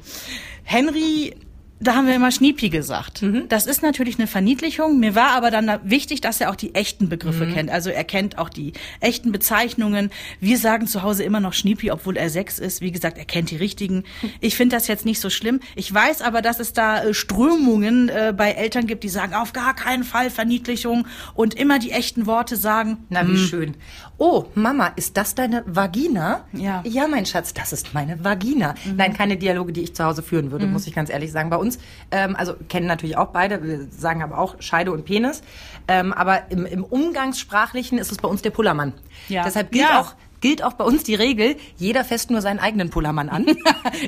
Henry, 0.64 1.34
da 1.80 1.96
haben 1.96 2.06
wir 2.06 2.14
immer 2.14 2.30
Schniepi 2.30 2.70
gesagt. 2.70 3.22
Das 3.48 3.66
ist 3.66 3.82
natürlich 3.82 4.18
eine 4.18 4.26
Verniedlichung. 4.26 4.98
Mir 4.98 5.14
war 5.14 5.30
aber 5.30 5.50
dann 5.50 5.70
wichtig, 5.84 6.20
dass 6.20 6.40
er 6.40 6.50
auch 6.50 6.56
die 6.56 6.74
echten 6.74 7.08
Begriffe 7.08 7.46
kennt. 7.46 7.70
Also 7.70 7.90
er 7.90 8.04
kennt 8.04 8.38
auch 8.38 8.48
die 8.48 8.72
echten 9.00 9.32
Bezeichnungen. 9.32 10.10
Wir 10.40 10.56
sagen 10.58 10.86
zu 10.86 11.02
Hause 11.02 11.24
immer 11.24 11.40
noch 11.40 11.52
Schniepi, 11.52 11.90
obwohl 11.90 12.16
er 12.16 12.30
sechs 12.30 12.58
ist. 12.58 12.80
Wie 12.80 12.92
gesagt, 12.92 13.18
er 13.18 13.24
kennt 13.24 13.50
die 13.50 13.56
richtigen. 13.56 14.04
Ich 14.40 14.56
finde 14.56 14.76
das 14.76 14.86
jetzt 14.86 15.04
nicht 15.04 15.20
so 15.20 15.30
schlimm. 15.30 15.60
Ich 15.74 15.92
weiß 15.92 16.22
aber, 16.22 16.42
dass 16.42 16.60
es 16.60 16.72
da 16.72 17.02
äh, 17.02 17.14
Strömungen 17.14 18.08
äh, 18.08 18.32
bei 18.36 18.52
Eltern 18.52 18.86
gibt, 18.86 19.04
die 19.04 19.08
sagen, 19.08 19.34
auf 19.34 19.52
gar 19.52 19.74
keinen 19.74 20.04
Fall 20.04 20.30
Verniedlichung 20.30 21.06
und 21.34 21.54
immer 21.54 21.78
die 21.78 21.90
echten 21.90 22.26
Worte 22.26 22.56
sagen. 22.56 22.98
Na, 23.10 23.28
wie 23.28 23.36
schön. 23.36 23.76
Oh, 24.16 24.44
Mama, 24.54 24.92
ist 24.96 25.16
das 25.16 25.34
deine 25.34 25.64
Vagina? 25.66 26.44
Ja. 26.52 26.82
Ja, 26.86 27.08
mein 27.08 27.26
Schatz, 27.26 27.52
das 27.52 27.72
ist 27.72 27.94
meine 27.94 28.22
Vagina. 28.22 28.74
Nein, 28.96 29.12
keine 29.12 29.36
Dialoge, 29.36 29.72
die 29.72 29.82
ich 29.82 29.94
zu 29.94 30.04
Hause 30.04 30.22
führen 30.22 30.52
würde, 30.52 30.66
muss 30.66 30.86
ich 30.86 30.94
ganz 30.94 31.10
ehrlich 31.10 31.32
sagen. 31.32 31.50
Bei 31.50 31.56
uns, 31.64 31.78
ähm, 32.10 32.36
also 32.36 32.54
kennen 32.68 32.86
natürlich 32.86 33.16
auch 33.16 33.28
beide, 33.28 33.62
wir 33.62 33.86
sagen 33.90 34.22
aber 34.22 34.38
auch 34.38 34.56
Scheide 34.60 34.92
und 34.92 35.04
Penis. 35.04 35.42
Ähm, 35.88 36.12
aber 36.12 36.50
im, 36.50 36.64
im 36.66 36.84
Umgangssprachlichen 36.84 37.98
ist 37.98 38.12
es 38.12 38.18
bei 38.18 38.28
uns 38.28 38.42
der 38.42 38.50
Pullermann. 38.50 38.92
Ja. 39.28 39.44
Deshalb 39.44 39.70
gilt 39.72 39.84
Ja. 39.88 40.00
auch 40.00 40.14
gilt 40.40 40.62
auch 40.62 40.74
bei 40.74 40.84
uns 40.84 41.04
die 41.04 41.14
Regel, 41.14 41.56
jeder 41.78 42.04
fässt 42.04 42.30
nur 42.30 42.42
seinen 42.42 42.58
eigenen 42.58 42.90
Pullermann 42.90 43.30
an. 43.30 43.46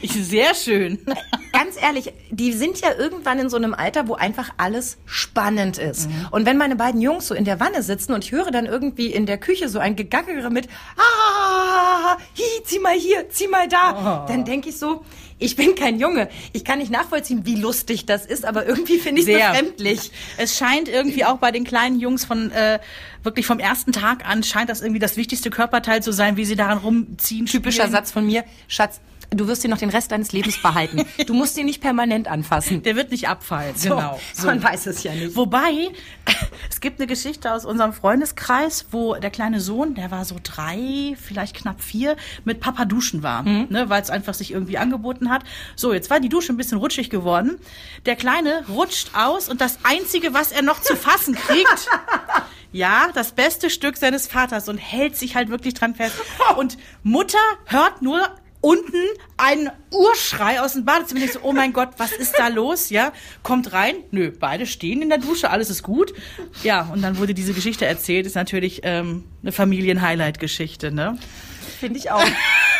Ich, 0.03 0.13
sehr 0.13 0.55
schön. 0.55 0.99
Ganz 1.53 1.81
ehrlich, 1.81 2.13
die 2.31 2.53
sind 2.53 2.79
ja 2.81 2.89
irgendwann 2.93 3.39
in 3.39 3.49
so 3.49 3.57
einem 3.57 3.73
Alter, 3.73 4.07
wo 4.09 4.15
einfach 4.15 4.51
alles 4.59 4.99
spannend 5.07 5.79
ist. 5.79 6.11
Und 6.33 6.45
wenn 6.45 6.59
meine 6.59 6.77
beiden 6.77 7.01
Jungs 7.01 7.29
so 7.29 7.35
in 7.35 7.45
der 7.47 7.59
Wanne 7.61 7.83
sitzen 7.83 8.13
und 8.13 8.23
ich 8.25 8.33
höre 8.33 8.51
dann 8.51 8.67
irgendwie 8.67 9.07
in 9.07 9.25
der 9.25 9.39
Küche 9.39 9.69
so 9.71 9.79
ein 9.79 9.97
Gegackere 9.97 10.51
mit, 10.51 10.69
ah, 10.99 12.17
hi, 12.37 12.63
zieh 12.65 12.81
mal 12.81 12.95
hier, 12.99 13.31
zieh 13.31 13.49
mal 13.49 13.69
da, 13.69 14.27
dann 14.29 14.45
denke 14.45 14.69
ich 14.69 14.79
so, 14.79 15.05
ich 15.39 15.57
bin 15.57 15.75
kein 15.75 15.99
Junge. 16.01 16.29
Ich 16.53 16.65
kann 16.65 16.79
nicht 16.79 16.91
nachvollziehen, 16.91 17.45
wie 17.45 17.57
lustig 17.57 18.07
das 18.07 18.25
ist, 18.25 18.45
aber 18.45 18.67
irgendwie 18.67 18.99
finde 18.99 19.21
ich 19.23 19.29
es 19.29 19.35
befremdlich. 19.35 20.11
Es 20.39 20.57
scheint 20.57 20.89
irgendwie 20.89 21.25
auch 21.25 21.39
bei 21.39 21.51
den 21.51 21.65
kleinen 21.65 22.01
Jungs 22.01 22.25
von 22.25 22.51
äh, 22.53 22.79
wirklich 23.23 23.47
vom 23.47 23.59
ersten 23.59 23.93
Tag 23.93 24.27
an 24.27 24.43
scheint 24.43 24.71
das 24.71 24.81
irgendwie 24.81 25.01
das 25.01 25.17
wichtigste 25.17 25.51
Körperteil 25.51 26.03
zu 26.03 26.13
sein, 26.13 26.37
wie 26.37 26.45
sie 26.45 26.57
daran 26.57 26.79
rumziehen. 26.79 27.47
Typischer 27.47 27.83
spielen. 27.83 27.93
Satz 27.93 28.13
von 28.13 28.25
mir, 28.25 28.45
Schatz, 28.69 29.01
du 29.31 29.49
wirst 29.49 29.65
ihn 29.65 29.71
noch 29.71 29.79
den 29.79 29.91
Rest 29.91 30.13
deines 30.13 30.33
Lebens 30.33 30.61
behalten. 30.63 31.05
Du 31.27 31.35
musst 31.35 31.59
ihn 31.59 31.67
nicht 31.67 31.81
permanent 31.81 32.29
anfassen. 32.29 32.83
Der 32.83 32.97
wird 32.97 33.11
nicht 33.11 33.29
abfallen. 33.29 33.75
So, 33.77 33.91
Genau. 33.91 34.21
Man 34.45 34.63
weiß 34.63 34.87
es 34.87 35.03
ja 35.03 35.13
nicht. 35.13 35.35
Wobei, 35.37 35.89
es 36.71 36.81
gibt 36.81 37.01
eine 37.01 37.07
Geschichte 37.07 37.53
aus 37.53 37.65
unserem 37.65 37.93
Freundeskreis, 37.93 38.87
wo 38.91 39.15
der 39.15 39.31
kleine 39.31 39.61
Sohn, 39.61 39.95
der 39.95 40.11
war 40.11 40.25
so 40.25 40.37
drei, 40.43 41.17
vielleicht 41.21 41.57
knapp 41.57 41.83
vier, 41.83 42.17
mit 42.45 42.61
Papa 42.61 42.85
duschen 42.85 43.23
war, 43.23 43.43
ne, 43.43 43.89
weil 43.89 44.03
es 44.03 44.11
einfach 44.11 44.35
sich 44.35 44.53
irgendwie 44.53 44.79
angeboten 44.79 45.26
hat. 45.31 45.43
So, 45.75 45.93
jetzt 45.93 46.11
war 46.11 46.21
die 46.21 46.29
Dusche 46.29 46.53
ein 46.53 46.57
bisschen 46.57 46.79
rutschig 46.79 47.11
geworden. 47.11 47.59
Der 48.05 48.17
Kleine 48.17 48.65
rutscht 48.69 49.11
aus 49.15 49.49
und 49.49 49.61
das 49.61 49.79
Einzige, 49.83 50.35
was 50.35 50.53
er 50.53 50.63
noch 50.63 50.81
zu 50.81 50.97
fassen 50.97 51.35
kriegt, 51.35 51.89
ja, 52.73 53.09
das 53.15 53.33
beste 53.33 53.71
Stück 53.71 53.97
seines 53.97 54.27
Vaters 54.27 54.69
und 54.69 54.79
hält 54.79 55.17
sich 55.17 55.35
halt 55.37 55.49
wirklich 55.49 55.75
dran 55.75 55.95
fest. 55.95 56.15
Und 56.57 56.79
Mutter 57.03 57.39
hört 57.67 58.03
nur 58.03 58.29
unten 58.61 58.99
einen 59.37 59.71
Urschrei 59.93 60.61
aus 60.61 60.73
dem 60.73 60.85
Badezimmer. 60.85 61.21
Ich 61.23 61.33
so, 61.33 61.41
oh 61.43 61.53
mein 61.53 61.73
Gott, 61.73 61.91
was 61.99 62.11
ist 62.11 62.35
da 62.37 62.49
los? 62.49 62.91
Ja, 62.91 63.13
kommt 63.45 63.73
rein. 63.73 63.95
Nö, 64.11 64.33
beide 64.37 64.67
stehen 64.67 65.03
in 65.03 65.09
der 65.09 65.19
Dusche, 65.19 65.51
alles 65.51 65.71
ist 65.71 65.85
gut. 65.85 66.13
Ja, 66.65 66.83
und 66.93 67.01
dann 67.03 67.19
wurde 67.19 67.33
diese 67.33 67.53
Geschichte 67.53 67.87
erzählt. 67.87 68.27
Ist 68.27 68.35
natürlich 68.35 68.81
ähm, 68.83 69.25
eine 69.43 69.53
Familien-Highlight-Geschichte, 69.53 70.91
ne? 70.91 71.17
Finde 71.79 71.99
ich 71.99 72.11
auch. 72.11 72.25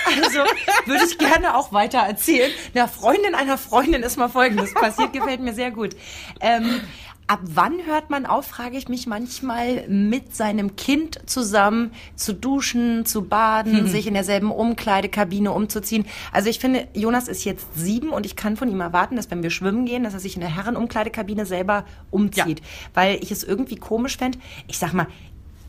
Also 0.07 0.41
würde 0.87 1.05
ich 1.05 1.19
gerne 1.19 1.57
auch 1.57 1.73
weiter 1.73 1.99
erzählen. 1.99 2.51
Einer 2.75 2.89
Freundin 2.89 3.35
einer 3.35 3.59
Freundin 3.59 4.03
ist 4.03 4.17
mal 4.17 4.29
Folgendes 4.29 4.73
passiert, 4.75 5.13
gefällt 5.13 5.41
mir 5.41 5.55
sehr 5.55 5.71
gut. 5.71 5.97
Ähm, 6.41 6.81
ab 7.27 7.41
wann 7.43 7.85
hört 7.87 8.09
man 8.09 8.25
auf, 8.25 8.47
frage 8.47 8.77
ich 8.77 8.89
mich 8.89 9.07
manchmal, 9.07 9.87
mit 9.89 10.35
seinem 10.37 10.77
Kind 10.77 11.19
zusammen 11.27 11.93
zu 12.15 12.33
duschen, 12.33 13.05
zu 13.05 13.23
baden, 13.23 13.89
sich 13.89 14.07
in 14.07 14.15
derselben 14.15 14.51
Umkleidekabine 14.53 15.51
umzuziehen. 15.53 16.07
Also 16.33 16.49
ich 16.49 16.61
finde, 16.61 16.87
Jonas 16.95 17.27
ist 17.29 17.45
jetzt 17.45 17.67
sieben 17.75 18.11
und 18.11 18.27
ich 18.27 18.37
kann 18.37 18.57
von 18.57 18.71
ihm 18.71 18.81
erwarten, 18.81 19.17
dass 19.17 19.31
wenn 19.31 19.43
wir 19.43 19.51
schwimmen 19.51 19.87
gehen, 19.87 20.05
dass 20.05 20.15
er 20.15 20.21
sich 20.21 20.37
in 20.37 20.41
der 20.41 20.55
Herrenumkleidekabine 20.55 21.47
selber 21.47 21.85
umzieht. 22.11 22.63
Weil 22.95 23.19
ich 23.21 23.33
es 23.33 23.43
irgendwie 23.43 23.77
komisch 23.77 24.17
fände. 24.17 24.39
Ich 24.69 24.79
sag 24.79 24.93
mal, 24.93 25.09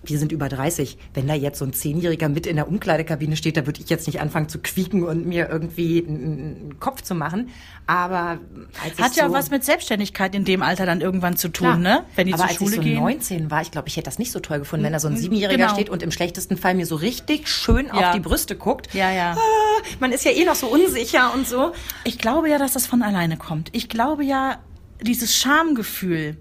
wir 0.09 0.19
sind 0.19 0.31
über 0.31 0.49
30. 0.49 0.97
Wenn 1.13 1.27
da 1.27 1.33
jetzt 1.33 1.59
so 1.59 1.65
ein 1.65 1.73
Zehnjähriger 1.73 2.29
mit 2.29 2.47
in 2.47 2.55
der 2.55 2.67
Umkleidekabine 2.67 3.35
steht, 3.35 3.57
da 3.57 3.65
würde 3.65 3.81
ich 3.81 3.89
jetzt 3.89 4.07
nicht 4.07 4.19
anfangen 4.21 4.49
zu 4.49 4.59
quieken 4.59 5.03
und 5.03 5.25
mir 5.25 5.49
irgendwie 5.49 6.05
einen 6.07 6.77
Kopf 6.79 7.01
zu 7.01 7.15
machen. 7.15 7.49
Aber 7.85 8.39
als 8.83 8.97
Hat 8.99 9.15
ja 9.15 9.23
so, 9.25 9.29
auch 9.29 9.33
was 9.33 9.49
mit 9.49 9.63
Selbstständigkeit 9.63 10.35
in 10.35 10.43
dem 10.45 10.61
Alter 10.61 10.85
dann 10.85 11.01
irgendwann 11.01 11.37
zu 11.37 11.47
tun, 11.49 11.67
Klar. 11.67 11.77
ne? 11.77 12.03
Wenn 12.15 12.27
die 12.27 12.33
Aber 12.33 12.41
zur 12.43 12.49
als 12.49 12.57
Schule 12.57 12.71
ich 12.71 12.75
so 12.77 12.81
gehen. 12.81 12.99
19 12.99 13.51
war, 13.51 13.61
ich 13.61 13.71
glaube, 13.71 13.87
ich 13.87 13.95
hätte 13.95 14.05
das 14.05 14.19
nicht 14.19 14.31
so 14.31 14.39
toll 14.39 14.59
gefunden, 14.59 14.83
wenn 14.85 14.93
da 14.93 14.99
so 14.99 15.07
ein 15.07 15.15
Siebenjähriger 15.17 15.57
Genau. 15.57 15.73
steht 15.73 15.89
und 15.89 16.03
im 16.03 16.11
schlechtesten 16.11 16.57
Fall 16.57 16.75
mir 16.75 16.85
so 16.85 16.95
richtig 16.95 17.47
schön 17.47 17.89
auf 17.91 18.01
Ja. 18.01 18.13
die 18.13 18.19
Brüste 18.19 18.55
guckt. 18.55 18.93
Ja, 18.93 19.11
ja. 19.11 19.31
Ah, 19.37 19.83
Man 19.99 20.11
ist 20.11 20.25
ja 20.25 20.31
eh 20.31 20.43
noch 20.45 20.55
so 20.55 20.67
unsicher 20.67 21.33
und 21.33 21.47
so. 21.47 21.71
Ich 22.03 22.17
glaube 22.17 22.49
ja, 22.49 22.57
dass 22.57 22.73
das 22.73 22.85
von 22.87 23.01
alleine 23.01 23.37
kommt. 23.37 23.69
Ich 23.73 23.87
glaube 23.89 24.23
ja, 24.25 24.57
dieses 25.01 25.35
Schamgefühl, 25.37 26.37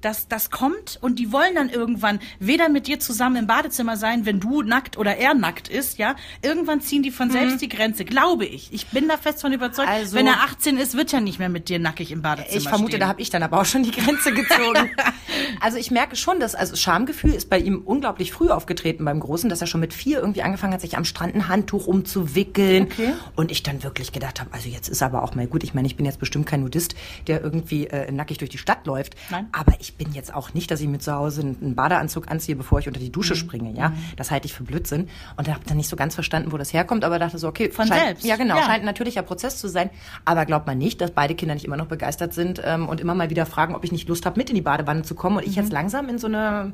das, 0.00 0.28
das 0.28 0.50
kommt 0.50 0.98
und 1.00 1.18
die 1.18 1.32
wollen 1.32 1.54
dann 1.54 1.68
irgendwann 1.68 2.20
weder 2.38 2.68
mit 2.68 2.86
dir 2.86 3.00
zusammen 3.00 3.36
im 3.36 3.46
Badezimmer 3.46 3.96
sein, 3.96 4.26
wenn 4.26 4.40
du 4.40 4.62
nackt 4.62 4.96
oder 4.96 5.16
er 5.16 5.34
nackt 5.34 5.68
ist, 5.68 5.98
ja. 5.98 6.16
Irgendwann 6.42 6.80
ziehen 6.80 7.02
die 7.02 7.10
von 7.10 7.30
selbst 7.30 7.60
die 7.60 7.68
Grenze, 7.68 8.04
glaube 8.04 8.46
ich. 8.46 8.72
Ich 8.72 8.86
bin 8.88 9.08
da 9.08 9.16
fest 9.16 9.40
von 9.40 9.52
überzeugt. 9.52 9.88
Also- 9.88 10.16
wenn 10.16 10.26
er 10.26 10.42
18 10.42 10.78
ist, 10.78 10.96
wird 10.96 11.12
er 11.12 11.20
nicht 11.20 11.38
mehr 11.38 11.48
mit 11.48 11.68
dir 11.68 11.78
nackig 11.78 12.12
im 12.12 12.22
Badezimmer 12.22 12.56
Ich 12.56 12.68
vermute, 12.68 12.92
stehen. 12.92 13.00
da 13.00 13.08
habe 13.08 13.20
ich 13.20 13.30
dann 13.30 13.42
aber 13.42 13.60
auch 13.60 13.64
schon 13.64 13.82
die 13.82 13.90
Grenze 13.90 14.32
gezogen. 14.32 14.90
also 15.60 15.76
ich 15.78 15.90
merke 15.90 16.16
schon, 16.16 16.40
dass 16.40 16.54
also 16.54 16.76
Schamgefühl 16.76 17.34
ist 17.34 17.50
bei 17.50 17.58
ihm 17.58 17.82
unglaublich 17.84 18.32
früh 18.32 18.48
aufgetreten 18.48 19.04
beim 19.04 19.20
Großen, 19.20 19.48
dass 19.50 19.60
er 19.60 19.66
schon 19.66 19.80
mit 19.80 19.94
vier 19.94 20.20
irgendwie 20.20 20.42
angefangen 20.42 20.72
hat, 20.72 20.80
sich 20.80 20.96
am 20.96 21.04
Strand 21.04 21.34
ein 21.34 21.48
Handtuch 21.48 21.86
umzuwickeln. 21.86 22.84
Okay. 22.84 23.12
Und 23.36 23.50
ich 23.50 23.62
dann 23.62 23.82
wirklich 23.82 24.12
gedacht 24.12 24.40
habe, 24.40 24.52
also 24.52 24.68
jetzt 24.68 24.88
ist 24.88 25.02
aber 25.02 25.22
auch 25.22 25.34
mal 25.34 25.46
gut. 25.46 25.62
Ich 25.62 25.74
meine, 25.74 25.86
ich 25.86 25.96
bin 25.96 26.06
jetzt 26.06 26.18
bestimmt 26.18 26.46
kein 26.46 26.60
Nudist, 26.60 26.94
der 27.26 27.42
irgendwie 27.42 27.86
äh, 27.86 28.10
nackig 28.10 28.38
durch 28.38 28.50
die 28.50 28.58
Stadt 28.58 28.86
läuft. 28.86 29.14
Nein. 29.30 29.48
Aber 29.52 29.74
ich 29.80 29.89
ich 29.90 29.96
bin 29.96 30.12
jetzt 30.14 30.32
auch 30.34 30.54
nicht, 30.54 30.70
dass 30.70 30.80
ich 30.80 30.86
mir 30.88 30.98
zu 30.98 31.12
Hause 31.12 31.40
einen 31.42 31.74
Badeanzug 31.74 32.30
anziehe, 32.30 32.54
bevor 32.56 32.78
ich 32.78 32.86
unter 32.86 33.00
die 33.00 33.10
Dusche 33.10 33.34
springe, 33.34 33.72
ja. 33.72 33.92
Das 34.16 34.30
halte 34.30 34.46
ich 34.46 34.54
für 34.54 34.62
Blödsinn. 34.62 35.08
Und 35.36 35.48
da 35.48 35.52
habe 35.54 35.64
dann 35.66 35.76
nicht 35.76 35.88
so 35.88 35.96
ganz 35.96 36.14
verstanden, 36.14 36.52
wo 36.52 36.56
das 36.56 36.72
herkommt, 36.72 37.04
aber 37.04 37.18
dachte 37.18 37.38
so, 37.38 37.48
okay, 37.48 37.70
Von 37.70 37.86
scheint, 37.88 38.00
selbst. 38.00 38.24
Ja, 38.24 38.36
genau, 38.36 38.56
Ja. 38.56 38.62
scheint 38.64 38.82
ein 38.82 38.86
natürlicher 38.86 39.22
Prozess 39.22 39.58
zu 39.58 39.68
sein. 39.68 39.90
Aber 40.24 40.46
glaubt 40.46 40.66
man 40.66 40.78
nicht, 40.78 41.00
dass 41.00 41.10
beide 41.10 41.34
Kinder 41.34 41.54
nicht 41.54 41.64
immer 41.64 41.76
noch 41.76 41.86
begeistert 41.86 42.32
sind 42.34 42.60
ähm, 42.64 42.88
und 42.88 43.00
immer 43.00 43.14
mal 43.14 43.30
wieder 43.30 43.46
fragen, 43.46 43.74
ob 43.74 43.84
ich 43.84 43.92
nicht 43.92 44.08
Lust 44.08 44.26
habe, 44.26 44.38
mit 44.38 44.48
in 44.48 44.54
die 44.54 44.62
Badewanne 44.62 45.02
zu 45.02 45.14
kommen. 45.14 45.38
Und 45.38 45.46
ich 45.46 45.56
jetzt 45.56 45.72
langsam 45.72 46.08
in 46.08 46.18
so 46.18 46.26
eine, 46.28 46.72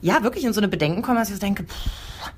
ja, 0.00 0.22
wirklich 0.22 0.44
in 0.44 0.52
so 0.52 0.60
eine 0.60 0.68
Bedenken 0.68 1.02
komme, 1.02 1.18
dass 1.18 1.28
ich 1.28 1.34
so 1.34 1.40
denke, 1.40 1.64
pff, 1.64 2.32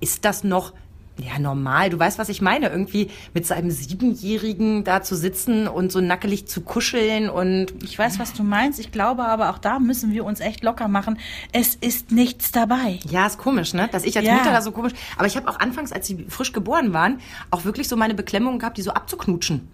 ist 0.00 0.24
das 0.24 0.44
noch 0.44 0.72
ja, 1.16 1.38
normal. 1.38 1.90
Du 1.90 1.98
weißt, 1.98 2.18
was 2.18 2.28
ich 2.28 2.42
meine. 2.42 2.68
Irgendwie 2.68 3.08
mit 3.34 3.46
seinem 3.46 3.70
Siebenjährigen 3.70 4.82
da 4.82 5.02
zu 5.02 5.14
sitzen 5.14 5.68
und 5.68 5.92
so 5.92 6.00
nackelig 6.00 6.46
zu 6.48 6.60
kuscheln 6.62 7.30
und 7.30 7.66
Ich 7.84 7.98
weiß, 7.98 8.18
was 8.18 8.32
du 8.32 8.42
meinst. 8.42 8.80
Ich 8.80 8.90
glaube 8.90 9.24
aber, 9.24 9.50
auch 9.50 9.58
da 9.58 9.78
müssen 9.78 10.12
wir 10.12 10.24
uns 10.24 10.40
echt 10.40 10.64
locker 10.64 10.88
machen. 10.88 11.18
Es 11.52 11.76
ist 11.76 12.10
nichts 12.10 12.50
dabei. 12.50 12.98
Ja, 13.08 13.26
ist 13.26 13.38
komisch, 13.38 13.74
ne? 13.74 13.88
Dass 13.92 14.04
ich 14.04 14.16
als 14.16 14.26
Ja. 14.26 14.34
Mutter 14.34 14.50
da 14.50 14.60
so 14.60 14.72
komisch. 14.72 14.92
Aber 15.16 15.26
ich 15.26 15.36
habe 15.36 15.48
auch 15.48 15.60
anfangs, 15.60 15.92
als 15.92 16.06
sie 16.06 16.26
frisch 16.28 16.52
geboren 16.52 16.92
waren, 16.92 17.20
auch 17.50 17.64
wirklich 17.64 17.86
so 17.88 17.96
meine 17.96 18.14
Beklemmung 18.14 18.58
gehabt, 18.58 18.76
die 18.76 18.82
so 18.82 18.90
abzuknutschen. 18.90 19.68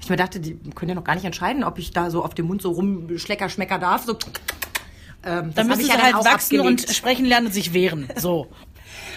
Ich 0.00 0.08
mir 0.08 0.16
dachte, 0.16 0.40
die 0.40 0.54
können 0.74 0.88
ja 0.90 0.94
noch 0.94 1.04
gar 1.04 1.16
nicht 1.16 1.24
entscheiden, 1.24 1.64
ob 1.64 1.78
ich 1.78 1.90
da 1.90 2.10
so 2.10 2.24
auf 2.24 2.32
dem 2.34 2.46
Mund 2.46 2.62
so 2.62 2.70
rumschlecker, 2.70 3.48
schmecker 3.48 3.78
darf. 3.78 4.04
So. 4.04 4.16
Ähm, 5.24 5.52
Dann 5.54 5.66
müssen 5.66 5.80
ich 5.80 5.86
sie 5.88 5.92
ja 5.92 6.00
halt 6.00 6.14
wachsen 6.14 6.60
abgelegt. 6.60 6.86
und 6.88 6.94
sprechen 6.94 7.24
lernen 7.26 7.48
und 7.48 7.52
sich 7.52 7.74
wehren. 7.74 8.08
So. 8.16 8.46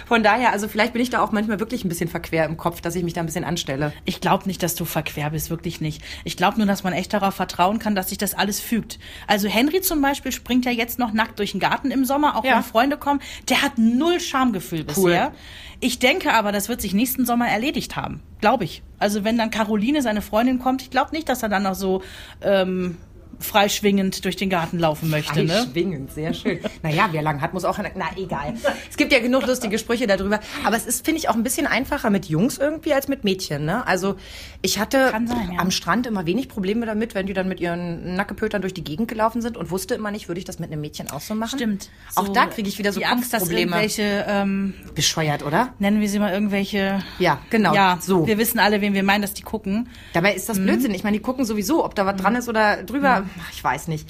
Von 0.06 0.22
daher, 0.22 0.52
also 0.52 0.68
vielleicht 0.68 0.92
bin 0.92 1.02
ich 1.02 1.10
da 1.10 1.20
auch 1.22 1.32
manchmal 1.32 1.60
wirklich 1.60 1.84
ein 1.84 1.88
bisschen 1.88 2.08
verquer 2.08 2.44
im 2.44 2.56
Kopf, 2.56 2.80
dass 2.80 2.94
ich 2.96 3.02
mich 3.04 3.12
da 3.12 3.20
ein 3.20 3.26
bisschen 3.26 3.44
anstelle. 3.44 3.92
Ich 4.04 4.20
glaube 4.20 4.46
nicht, 4.46 4.62
dass 4.62 4.74
du 4.74 4.84
verquer 4.84 5.30
bist, 5.30 5.50
wirklich 5.50 5.80
nicht. 5.80 6.02
Ich 6.24 6.36
glaube 6.36 6.58
nur, 6.58 6.66
dass 6.66 6.82
man 6.84 6.92
echt 6.92 7.12
darauf 7.12 7.34
vertrauen 7.34 7.78
kann, 7.78 7.94
dass 7.94 8.08
sich 8.08 8.18
das 8.18 8.34
alles 8.34 8.60
fügt. 8.60 8.98
Also 9.26 9.48
Henry 9.48 9.80
zum 9.80 10.02
Beispiel 10.02 10.32
springt 10.32 10.64
ja 10.64 10.70
jetzt 10.70 10.98
noch 10.98 11.12
nackt 11.12 11.38
durch 11.38 11.52
den 11.52 11.60
Garten 11.60 11.90
im 11.90 12.04
Sommer, 12.04 12.36
auch 12.36 12.44
Ja. 12.44 12.56
wenn 12.56 12.62
Freunde 12.62 12.96
kommen. 12.96 13.20
Der 13.48 13.62
hat 13.62 13.78
null 13.78 14.20
Schamgefühl 14.20 14.84
bisher. 14.84 15.32
Ich 15.80 15.98
denke 15.98 16.32
aber, 16.32 16.52
das 16.52 16.68
wird 16.68 16.80
sich 16.80 16.94
nächsten 16.94 17.26
Sommer 17.26 17.48
erledigt 17.48 17.96
haben. 17.96 18.20
Glaube 18.40 18.64
ich. 18.64 18.82
Also 18.98 19.24
wenn 19.24 19.36
dann 19.36 19.50
Caroline, 19.50 20.00
seine 20.02 20.22
Freundin, 20.22 20.58
kommt, 20.60 20.82
ich 20.82 20.90
glaube 20.90 21.10
nicht, 21.12 21.28
dass 21.28 21.42
er 21.42 21.48
dann 21.48 21.64
noch 21.64 21.74
so 21.74 22.02
ähm, 22.40 22.96
freischwingend 23.42 24.24
durch 24.24 24.36
den 24.36 24.50
Garten 24.50 24.78
laufen 24.78 25.10
möchte. 25.10 25.44
Ne? 25.44 25.66
Schwingend, 25.70 26.12
sehr 26.12 26.32
schön. 26.34 26.60
naja, 26.82 27.08
wer 27.12 27.22
lang 27.22 27.40
hat, 27.40 27.52
muss 27.54 27.64
auch... 27.64 27.78
Na, 27.78 28.06
egal. 28.16 28.54
Es 28.90 28.96
gibt 28.96 29.12
ja 29.12 29.20
genug 29.20 29.46
lustige 29.46 29.78
Sprüche 29.78 30.06
darüber. 30.06 30.40
Aber 30.64 30.76
es 30.76 30.86
ist, 30.86 31.04
finde 31.04 31.18
ich, 31.18 31.28
auch 31.28 31.34
ein 31.34 31.42
bisschen 31.42 31.66
einfacher 31.66 32.10
mit 32.10 32.26
Jungs 32.26 32.58
irgendwie 32.58 32.94
als 32.94 33.08
mit 33.08 33.24
Mädchen. 33.24 33.64
Ne? 33.64 33.86
Also 33.86 34.16
ich 34.62 34.78
hatte 34.78 35.10
sein, 35.10 35.26
ja. 35.54 35.58
am 35.58 35.70
Strand 35.70 36.06
immer 36.06 36.26
wenig 36.26 36.48
Probleme 36.48 36.86
damit, 36.86 37.14
wenn 37.14 37.26
die 37.26 37.32
dann 37.32 37.48
mit 37.48 37.60
ihren 37.60 38.14
Nackepötern 38.16 38.62
durch 38.62 38.74
die 38.74 38.84
Gegend 38.84 39.08
gelaufen 39.08 39.42
sind 39.42 39.56
und 39.56 39.70
wusste 39.70 39.94
immer 39.94 40.10
nicht, 40.10 40.28
würde 40.28 40.38
ich 40.38 40.44
das 40.44 40.58
mit 40.58 40.70
einem 40.70 40.80
Mädchen 40.80 41.10
auch 41.10 41.20
so 41.20 41.34
machen? 41.34 41.58
Stimmt. 41.58 41.90
Auch 42.14 42.26
So 42.26 42.32
da 42.32 42.46
kriege 42.46 42.68
ich 42.68 42.78
wieder 42.78 42.92
so 42.92 43.00
die 43.00 43.06
Angst, 43.06 43.32
dass 43.32 43.48
irgendwelche, 43.50 44.24
ähm, 44.28 44.74
Bescheuert, 44.94 45.44
oder? 45.44 45.74
nennen 45.78 46.00
wir 46.00 46.08
sie 46.08 46.18
mal 46.18 46.32
irgendwelche... 46.32 47.02
Ja, 47.18 47.40
genau. 47.50 47.74
Ja, 47.74 47.98
so. 48.00 48.26
wir 48.26 48.38
wissen 48.38 48.58
alle, 48.58 48.80
wen 48.80 48.94
wir 48.94 49.02
meinen, 49.02 49.22
dass 49.22 49.34
die 49.34 49.42
gucken. 49.42 49.88
Dabei 50.12 50.34
ist 50.34 50.48
das 50.48 50.58
Mhm. 50.58 50.64
Blödsinn. 50.66 50.94
Ich 50.94 51.04
meine, 51.04 51.16
die 51.16 51.22
gucken 51.22 51.44
sowieso, 51.44 51.84
ob 51.84 51.94
da 51.94 52.06
was 52.06 52.16
dran 52.16 52.34
ist 52.36 52.48
oder 52.48 52.82
drüber. 52.82 53.24
Ach, 53.26 53.31
Ich 53.52 53.62
weiß 53.62 53.88
nicht. 53.88 54.08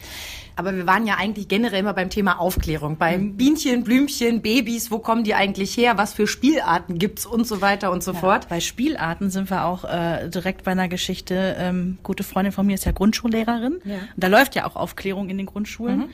Aber 0.56 0.74
wir 0.76 0.86
waren 0.86 1.06
ja 1.06 1.14
eigentlich 1.16 1.48
generell 1.48 1.80
immer 1.80 1.94
beim 1.94 2.10
Thema 2.10 2.38
Aufklärung. 2.38 2.96
Bei 2.98 3.16
Mhm. 3.18 3.36
Bienchen, 3.36 3.84
Blümchen, 3.84 4.42
Babys, 4.42 4.90
wo 4.90 4.98
kommen 4.98 5.24
die 5.24 5.34
eigentlich 5.34 5.76
her? 5.76 5.96
Was 5.98 6.12
für 6.12 6.26
Spielarten 6.26 6.98
gibt's 6.98 7.24
und 7.26 7.46
so 7.46 7.60
weiter 7.60 7.90
und 7.90 8.02
so 8.02 8.12
fort. 8.12 8.48
Bei 8.48 8.60
Spielarten 8.60 9.30
sind 9.30 9.50
wir 9.50 9.64
auch 9.64 9.84
äh, 9.84 10.28
direkt 10.28 10.64
bei 10.64 10.72
einer 10.72 10.88
Geschichte. 10.88 11.56
Ähm, 11.58 11.98
gute 12.02 12.22
Freundin 12.22 12.52
von 12.52 12.66
mir 12.66 12.74
ist 12.74 12.84
ja 12.84 12.92
Grundschullehrerin. 12.92 13.80
Ja. 13.84 13.94
Mhm. 13.96 14.00
Und 14.14 14.24
da 14.24 14.28
läuft 14.28 14.54
ja 14.54 14.66
auch 14.66 14.76
Aufklärung 14.76 15.28
in 15.30 15.38
den 15.38 15.46
Grundschulen. 15.46 16.04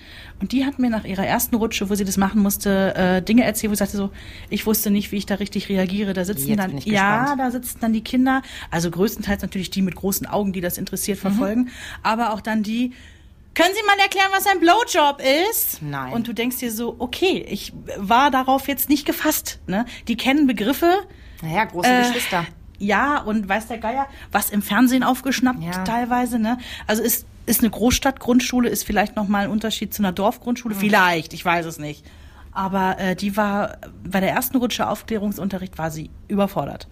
Und 0.41 0.53
die 0.53 0.65
hat 0.65 0.79
mir 0.79 0.91
nach 0.91 1.05
ihrer 1.05 1.27
ersten 1.27 1.57
Rutsche, 1.57 1.91
wo 1.91 1.95
sie 1.95 2.05
das 2.05 2.17
machen 2.17 2.41
musste, 2.43 2.95
äh, 2.95 3.23
Dinge 3.23 3.45
erzählt, 3.45 3.71
wo 3.71 3.75
sie 3.75 3.79
sagte 3.79 3.97
so, 3.97 4.11
ich 4.51 4.67
wusste 4.67 4.91
nicht, 4.91 5.11
wie 5.13 5.17
ich 5.17 5.27
da 5.27 5.37
richtig 5.37 5.69
reagiere. 5.69 6.13
Da 6.13 6.25
sitzen 6.25 6.49
Jetzt 6.49 6.59
dann, 6.59 6.79
ja, 6.79 7.35
da 7.37 7.51
sitzen 7.51 7.79
dann 7.81 7.93
die 7.93 8.03
Kinder, 8.03 8.43
also 8.71 8.91
größtenteils 8.91 9.43
natürlich 9.43 9.71
die 9.71 9.83
mit 9.83 9.97
großen 9.97 10.27
Augen, 10.27 10.53
die 10.53 10.61
das 10.61 10.79
interessiert 10.79 11.19
Mhm. 11.19 11.23
verfolgen, 11.23 11.69
aber 12.03 12.33
auch 12.33 12.41
dann 12.41 12.63
die, 12.63 12.93
können 13.59 13.75
Sie 13.75 13.85
mal 13.87 13.99
erklären, 14.01 14.29
was 14.33 14.47
ein 14.47 14.61
Blowjob 14.61 15.21
ist? 15.51 15.83
Nein. 15.83 16.13
Und 16.13 16.29
du 16.29 16.33
denkst 16.33 16.59
dir 16.59 16.71
so, 16.73 16.95
okay, 16.99 17.45
ich 17.49 17.73
war 17.97 18.31
darauf 18.31 18.69
jetzt 18.69 18.89
nicht 18.89 19.05
gefasst. 19.05 19.59
Ne? 19.67 19.85
Die 20.07 20.17
kennen 20.17 20.47
Begriffe, 20.47 20.93
Naja, 21.43 21.65
große 21.65 21.89
Äh, 21.89 22.03
Geschwister. 22.03 22.47
ja, 22.79 23.21
und 23.21 23.49
weiß 23.49 23.67
der 23.69 23.79
Geier, 23.79 24.07
was 24.33 24.51
im 24.51 24.63
Fernsehen 24.63 25.03
aufgeschnappt 25.03 25.63
Ja. 25.63 25.85
teilweise, 25.85 26.39
ne? 26.39 26.59
Also 26.87 27.03
ist, 27.03 27.27
ist 27.47 27.61
eine 27.61 27.71
Großstadtgrundschule, 27.71 28.69
ist 28.69 28.85
vielleicht 28.85 29.17
nochmal 29.17 29.45
ein 29.45 29.51
Unterschied 29.51 29.93
zu 29.93 30.03
einer 30.03 30.13
Dorfgrundschule, 30.13 30.75
vielleicht, 30.75 31.33
ich 31.35 31.45
weiß 31.45 31.67
es 31.67 31.79
nicht. 31.79 32.05
Aber 32.53 32.99
äh, 32.99 33.15
die 33.17 33.37
war, 33.37 33.79
bei 34.05 34.21
der 34.21 34.31
ersten 34.31 34.57
Rutsche 34.57 34.89
Aufklärungsunterricht 34.89 35.79
war 35.79 35.91
sie 35.91 36.11
überfordert. 36.29 36.89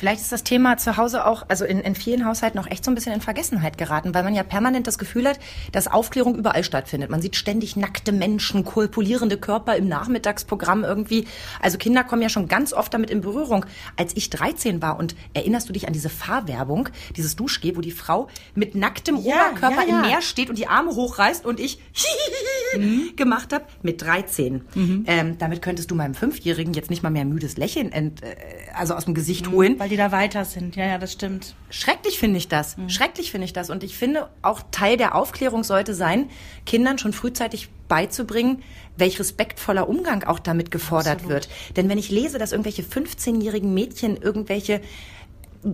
Vielleicht 0.00 0.22
ist 0.22 0.32
das 0.32 0.44
Thema 0.44 0.78
zu 0.78 0.96
Hause 0.96 1.26
auch, 1.26 1.44
also 1.48 1.66
in, 1.66 1.78
in 1.80 1.94
vielen 1.94 2.24
Haushalten 2.24 2.58
auch 2.58 2.66
echt 2.66 2.86
so 2.86 2.90
ein 2.90 2.94
bisschen 2.94 3.12
in 3.12 3.20
Vergessenheit 3.20 3.76
geraten, 3.76 4.14
weil 4.14 4.24
man 4.24 4.34
ja 4.34 4.42
permanent 4.42 4.86
das 4.86 4.96
Gefühl 4.96 5.28
hat, 5.28 5.38
dass 5.72 5.88
Aufklärung 5.88 6.36
überall 6.36 6.64
stattfindet. 6.64 7.10
Man 7.10 7.20
sieht 7.20 7.36
ständig 7.36 7.76
nackte 7.76 8.10
Menschen, 8.10 8.64
korpulierende 8.64 9.36
Körper 9.36 9.76
im 9.76 9.88
Nachmittagsprogramm 9.88 10.84
irgendwie. 10.84 11.26
Also 11.60 11.76
Kinder 11.76 12.02
kommen 12.02 12.22
ja 12.22 12.30
schon 12.30 12.48
ganz 12.48 12.72
oft 12.72 12.94
damit 12.94 13.10
in 13.10 13.20
Berührung. 13.20 13.66
Als 13.98 14.16
ich 14.16 14.30
13 14.30 14.80
war 14.80 14.98
und 14.98 15.14
erinnerst 15.34 15.68
du 15.68 15.74
dich 15.74 15.86
an 15.86 15.92
diese 15.92 16.08
Fahrwerbung, 16.08 16.88
dieses 17.18 17.36
Duschgel, 17.36 17.76
wo 17.76 17.82
die 17.82 17.90
Frau 17.90 18.28
mit 18.54 18.74
nacktem 18.74 19.16
Ja, 19.16 19.50
Oberkörper 19.50 19.82
ja, 19.82 19.88
ja. 19.88 19.96
im 19.96 20.00
Meer 20.08 20.22
steht 20.22 20.48
und 20.48 20.56
die 20.56 20.66
Arme 20.66 20.92
hochreißt 20.92 21.44
und 21.44 21.60
ich 21.60 21.78
gemacht 23.16 23.52
habe 23.52 23.66
mit 23.82 24.00
13. 24.00 24.62
Ähm, 25.06 25.36
damit 25.36 25.60
könntest 25.60 25.90
du 25.90 25.94
meinem 25.94 26.14
Fünfjährigen 26.14 26.72
jetzt 26.72 26.88
nicht 26.88 27.02
mal 27.02 27.10
mehr 27.10 27.26
müdes 27.26 27.58
Lächeln 27.58 27.92
ent, 27.92 28.22
äh, 28.22 28.34
also 28.74 28.94
aus 28.94 29.04
dem 29.04 29.12
Gesicht 29.12 29.50
holen. 29.50 29.78
Weil 29.78 29.89
die 29.90 29.96
da 29.96 30.12
weiter 30.12 30.44
sind. 30.44 30.76
Ja, 30.76 30.86
ja, 30.86 30.98
das 30.98 31.12
stimmt. 31.12 31.54
Schrecklich 31.68 32.18
finde 32.18 32.38
ich 32.38 32.48
das. 32.48 32.76
Schrecklich 32.88 33.30
finde 33.30 33.44
ich 33.44 33.52
das. 33.52 33.68
Und 33.68 33.84
ich 33.84 33.96
finde, 33.96 34.30
auch 34.42 34.62
Teil 34.70 34.96
der 34.96 35.14
Aufklärung 35.14 35.64
sollte 35.64 35.94
sein, 35.94 36.30
Kindern 36.64 36.98
schon 36.98 37.12
frühzeitig 37.12 37.68
beizubringen, 37.88 38.62
welch 38.96 39.18
respektvoller 39.18 39.88
Umgang 39.88 40.24
auch 40.24 40.38
damit 40.38 40.70
gefordert 40.70 41.28
wird. 41.28 41.48
Denn 41.76 41.88
wenn 41.88 41.98
ich 41.98 42.10
lese, 42.10 42.38
dass 42.38 42.52
irgendwelche 42.52 42.82
15-jährigen 42.82 43.74
Mädchen 43.74 44.16
irgendwelche 44.16 44.80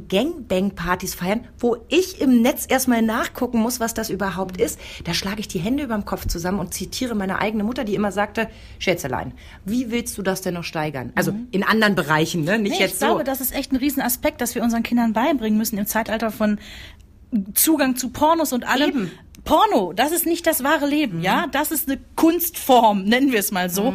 Gangbang-Partys 0.09 1.15
feiern, 1.15 1.47
wo 1.59 1.77
ich 1.89 2.21
im 2.21 2.43
Netz 2.43 2.67
erstmal 2.69 3.03
nachgucken 3.03 3.59
muss, 3.59 3.79
was 3.79 3.95
das 3.95 4.11
überhaupt 4.11 4.61
ist, 4.61 4.81
da 5.05 5.15
schlage 5.15 5.41
ich 5.41 5.49
die 5.49 5.59
Hände 5.59 5.85
überm 5.85 6.05
Kopf 6.05 6.27
zusammen 6.27 6.59
und 6.59 6.75
zitiere 6.75 7.15
meine 7.15 7.39
eigene 7.39 7.63
Mutter, 7.65 7.85
die 7.85 7.95
immer 7.95 8.11
sagte, 8.11 8.49
Schätzelein, 8.79 9.33
wie 9.65 9.91
willst 9.91 10.19
du 10.19 10.23
das 10.23 10.41
denn 10.41 10.55
noch 10.55 10.65
steigern? 10.65 11.13
Also 11.15 11.33
in 11.53 11.63
anderen 11.63 11.95
Bereichen, 11.95 12.45
ne? 12.45 12.59
nicht 12.59 12.73
Nee, 12.73 12.81
jetzt 12.81 12.95
ich 12.95 12.99
so. 12.99 13.07
glaube, 13.07 13.25
das 13.25 13.41
ist 13.41 13.55
echt 13.55 13.73
ein 13.73 13.77
Riesenaspekt, 13.77 14.41
dass 14.41 14.55
wir 14.55 14.63
unseren 14.63 14.83
Kindern 14.83 15.13
beibringen 15.13 15.59
müssen 15.59 15.79
im 15.79 15.87
Zeitalter 15.87 16.31
von 16.31 16.59
Zugang 17.55 17.97
zu 17.97 18.11
Pornos 18.11 18.53
und 18.53 18.67
allem. 18.67 18.89
Eben. 18.89 19.11
Porno, 19.45 19.93
das 19.93 20.11
ist 20.11 20.27
nicht 20.27 20.47
das 20.47 20.65
wahre 20.65 20.87
Leben, 20.87 21.23
ja? 21.23 21.47
Das 21.53 21.71
ist 21.71 21.89
eine 21.89 22.01
Kunstform, 22.17 23.05
nennen 23.05 23.31
wir 23.31 23.39
es 23.39 23.53
mal 23.53 23.71
so. 23.71 23.95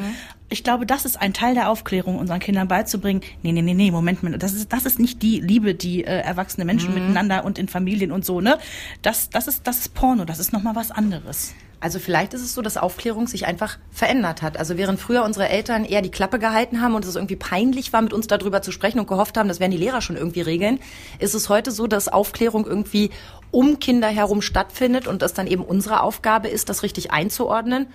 Ich 0.52 0.66
glaube, 0.66 0.86
das 0.86 1.06
ist 1.06 1.16
ein 1.16 1.32
Teil 1.32 1.54
der 1.54 1.70
Aufklärung, 1.70 2.20
unseren 2.20 2.40
Kindern 2.40 2.68
beizubringen. 2.68 3.22
Nee, 3.42 3.54
nee, 3.54 3.62
nee, 3.62 3.74
nee, 3.74 3.90
Moment 3.90 4.22
mal, 4.22 4.38
das 4.38 4.52
ist, 4.52 4.74
das 4.74 4.86
ist 4.86 5.00
nicht 5.00 5.22
die 5.22 5.40
Liebe, 5.40 5.74
die 5.76 6.04
äh, 6.04 6.20
erwachsene 6.20 6.66
Menschen 6.66 6.94
miteinander 6.94 7.46
und 7.46 7.58
in 7.58 7.70
Familien 7.70 8.12
und 8.12 8.26
so, 8.26 8.42
ne? 8.42 8.58
Das, 9.02 9.30
das 9.30 9.48
ist, 9.48 9.66
das 9.66 9.80
ist 9.80 9.94
Porno, 9.94 10.26
das 10.26 10.40
ist 10.40 10.52
nochmal 10.52 10.76
was 10.76 10.92
anderes. 10.92 11.56
Also 11.80 12.00
vielleicht 12.00 12.34
ist 12.34 12.42
es 12.42 12.54
so, 12.54 12.62
dass 12.62 12.76
Aufklärung 12.76 13.28
sich 13.28 13.48
einfach 13.48 13.78
verändert 13.92 14.42
hat. 14.42 14.58
Also 14.58 14.76
während 14.76 15.00
früher 15.00 15.24
unsere 15.24 15.48
Eltern 15.48 15.86
eher 15.86 16.02
die 16.02 16.12
Klappe 16.12 16.38
gehalten 16.38 16.82
haben 16.82 16.96
und 16.96 17.06
es 17.06 17.16
irgendwie 17.16 17.38
peinlich 17.38 17.94
war, 17.94 18.02
mit 18.02 18.12
uns 18.12 18.28
darüber 18.28 18.62
zu 18.62 18.74
sprechen 18.74 19.00
und 19.00 19.08
gehofft 19.08 19.38
haben, 19.38 19.48
das 19.48 19.62
werden 19.62 19.72
die 19.72 19.78
Lehrer 19.78 20.02
schon 20.02 20.18
irgendwie 20.18 20.42
regeln, 20.42 20.80
ist 21.20 21.34
es 21.34 21.48
heute 21.48 21.72
so, 21.72 21.88
dass 21.88 22.10
Aufklärung 22.10 22.66
irgendwie 22.68 23.10
um 23.52 23.80
Kinder 23.80 24.10
herum 24.10 24.42
stattfindet 24.42 25.08
und 25.08 25.22
das 25.22 25.34
dann 25.34 25.48
eben 25.48 25.64
unsere 25.64 26.02
Aufgabe 26.02 26.50
ist, 26.50 26.68
das 26.68 26.84
richtig 26.84 27.12
einzuordnen. 27.12 27.88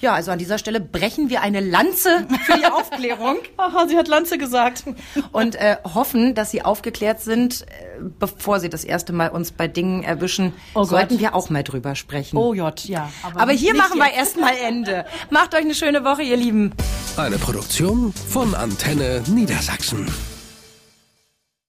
Ja, 0.00 0.14
also 0.14 0.30
an 0.30 0.38
dieser 0.38 0.58
Stelle 0.58 0.80
brechen 0.80 1.28
wir 1.28 1.42
eine 1.42 1.60
Lanze 1.60 2.26
für 2.46 2.56
die 2.58 2.66
Aufklärung 2.72 3.38
Aha, 3.56 3.86
sie 3.88 3.96
hat 3.96 4.06
Lanze 4.08 4.38
gesagt. 4.38 4.84
und 5.32 5.56
äh, 5.56 5.76
hoffen, 5.94 6.34
dass 6.34 6.50
sie 6.52 6.62
aufgeklärt 6.64 7.20
sind, 7.20 7.62
äh, 7.62 7.66
bevor 8.18 8.60
sie 8.60 8.68
das 8.68 8.84
erste 8.84 9.12
Mal 9.12 9.30
uns 9.30 9.50
bei 9.50 9.66
Dingen 9.66 10.04
erwischen. 10.04 10.52
Oh 10.74 10.80
Gott. 10.80 10.88
sollten 10.90 11.18
wir 11.18 11.34
auch 11.34 11.50
mal 11.50 11.64
drüber 11.64 11.94
sprechen. 11.96 12.36
Oh 12.36 12.54
J, 12.54 12.84
ja. 12.84 13.10
Aber 13.34 13.52
hier 13.52 13.72
nicht 13.72 13.82
machen 13.82 13.98
wir 13.98 14.06
jetzt. 14.06 14.16
erstmal 14.18 14.54
Ende. 14.56 15.04
Macht 15.30 15.54
euch 15.54 15.62
eine 15.62 15.74
schöne 15.74 16.04
Woche, 16.04 16.22
ihr 16.22 16.36
Lieben. 16.36 16.72
Eine 17.16 17.38
Produktion 17.38 18.12
von 18.12 18.54
Antenne 18.54 19.22
Niedersachsen. 19.26 20.06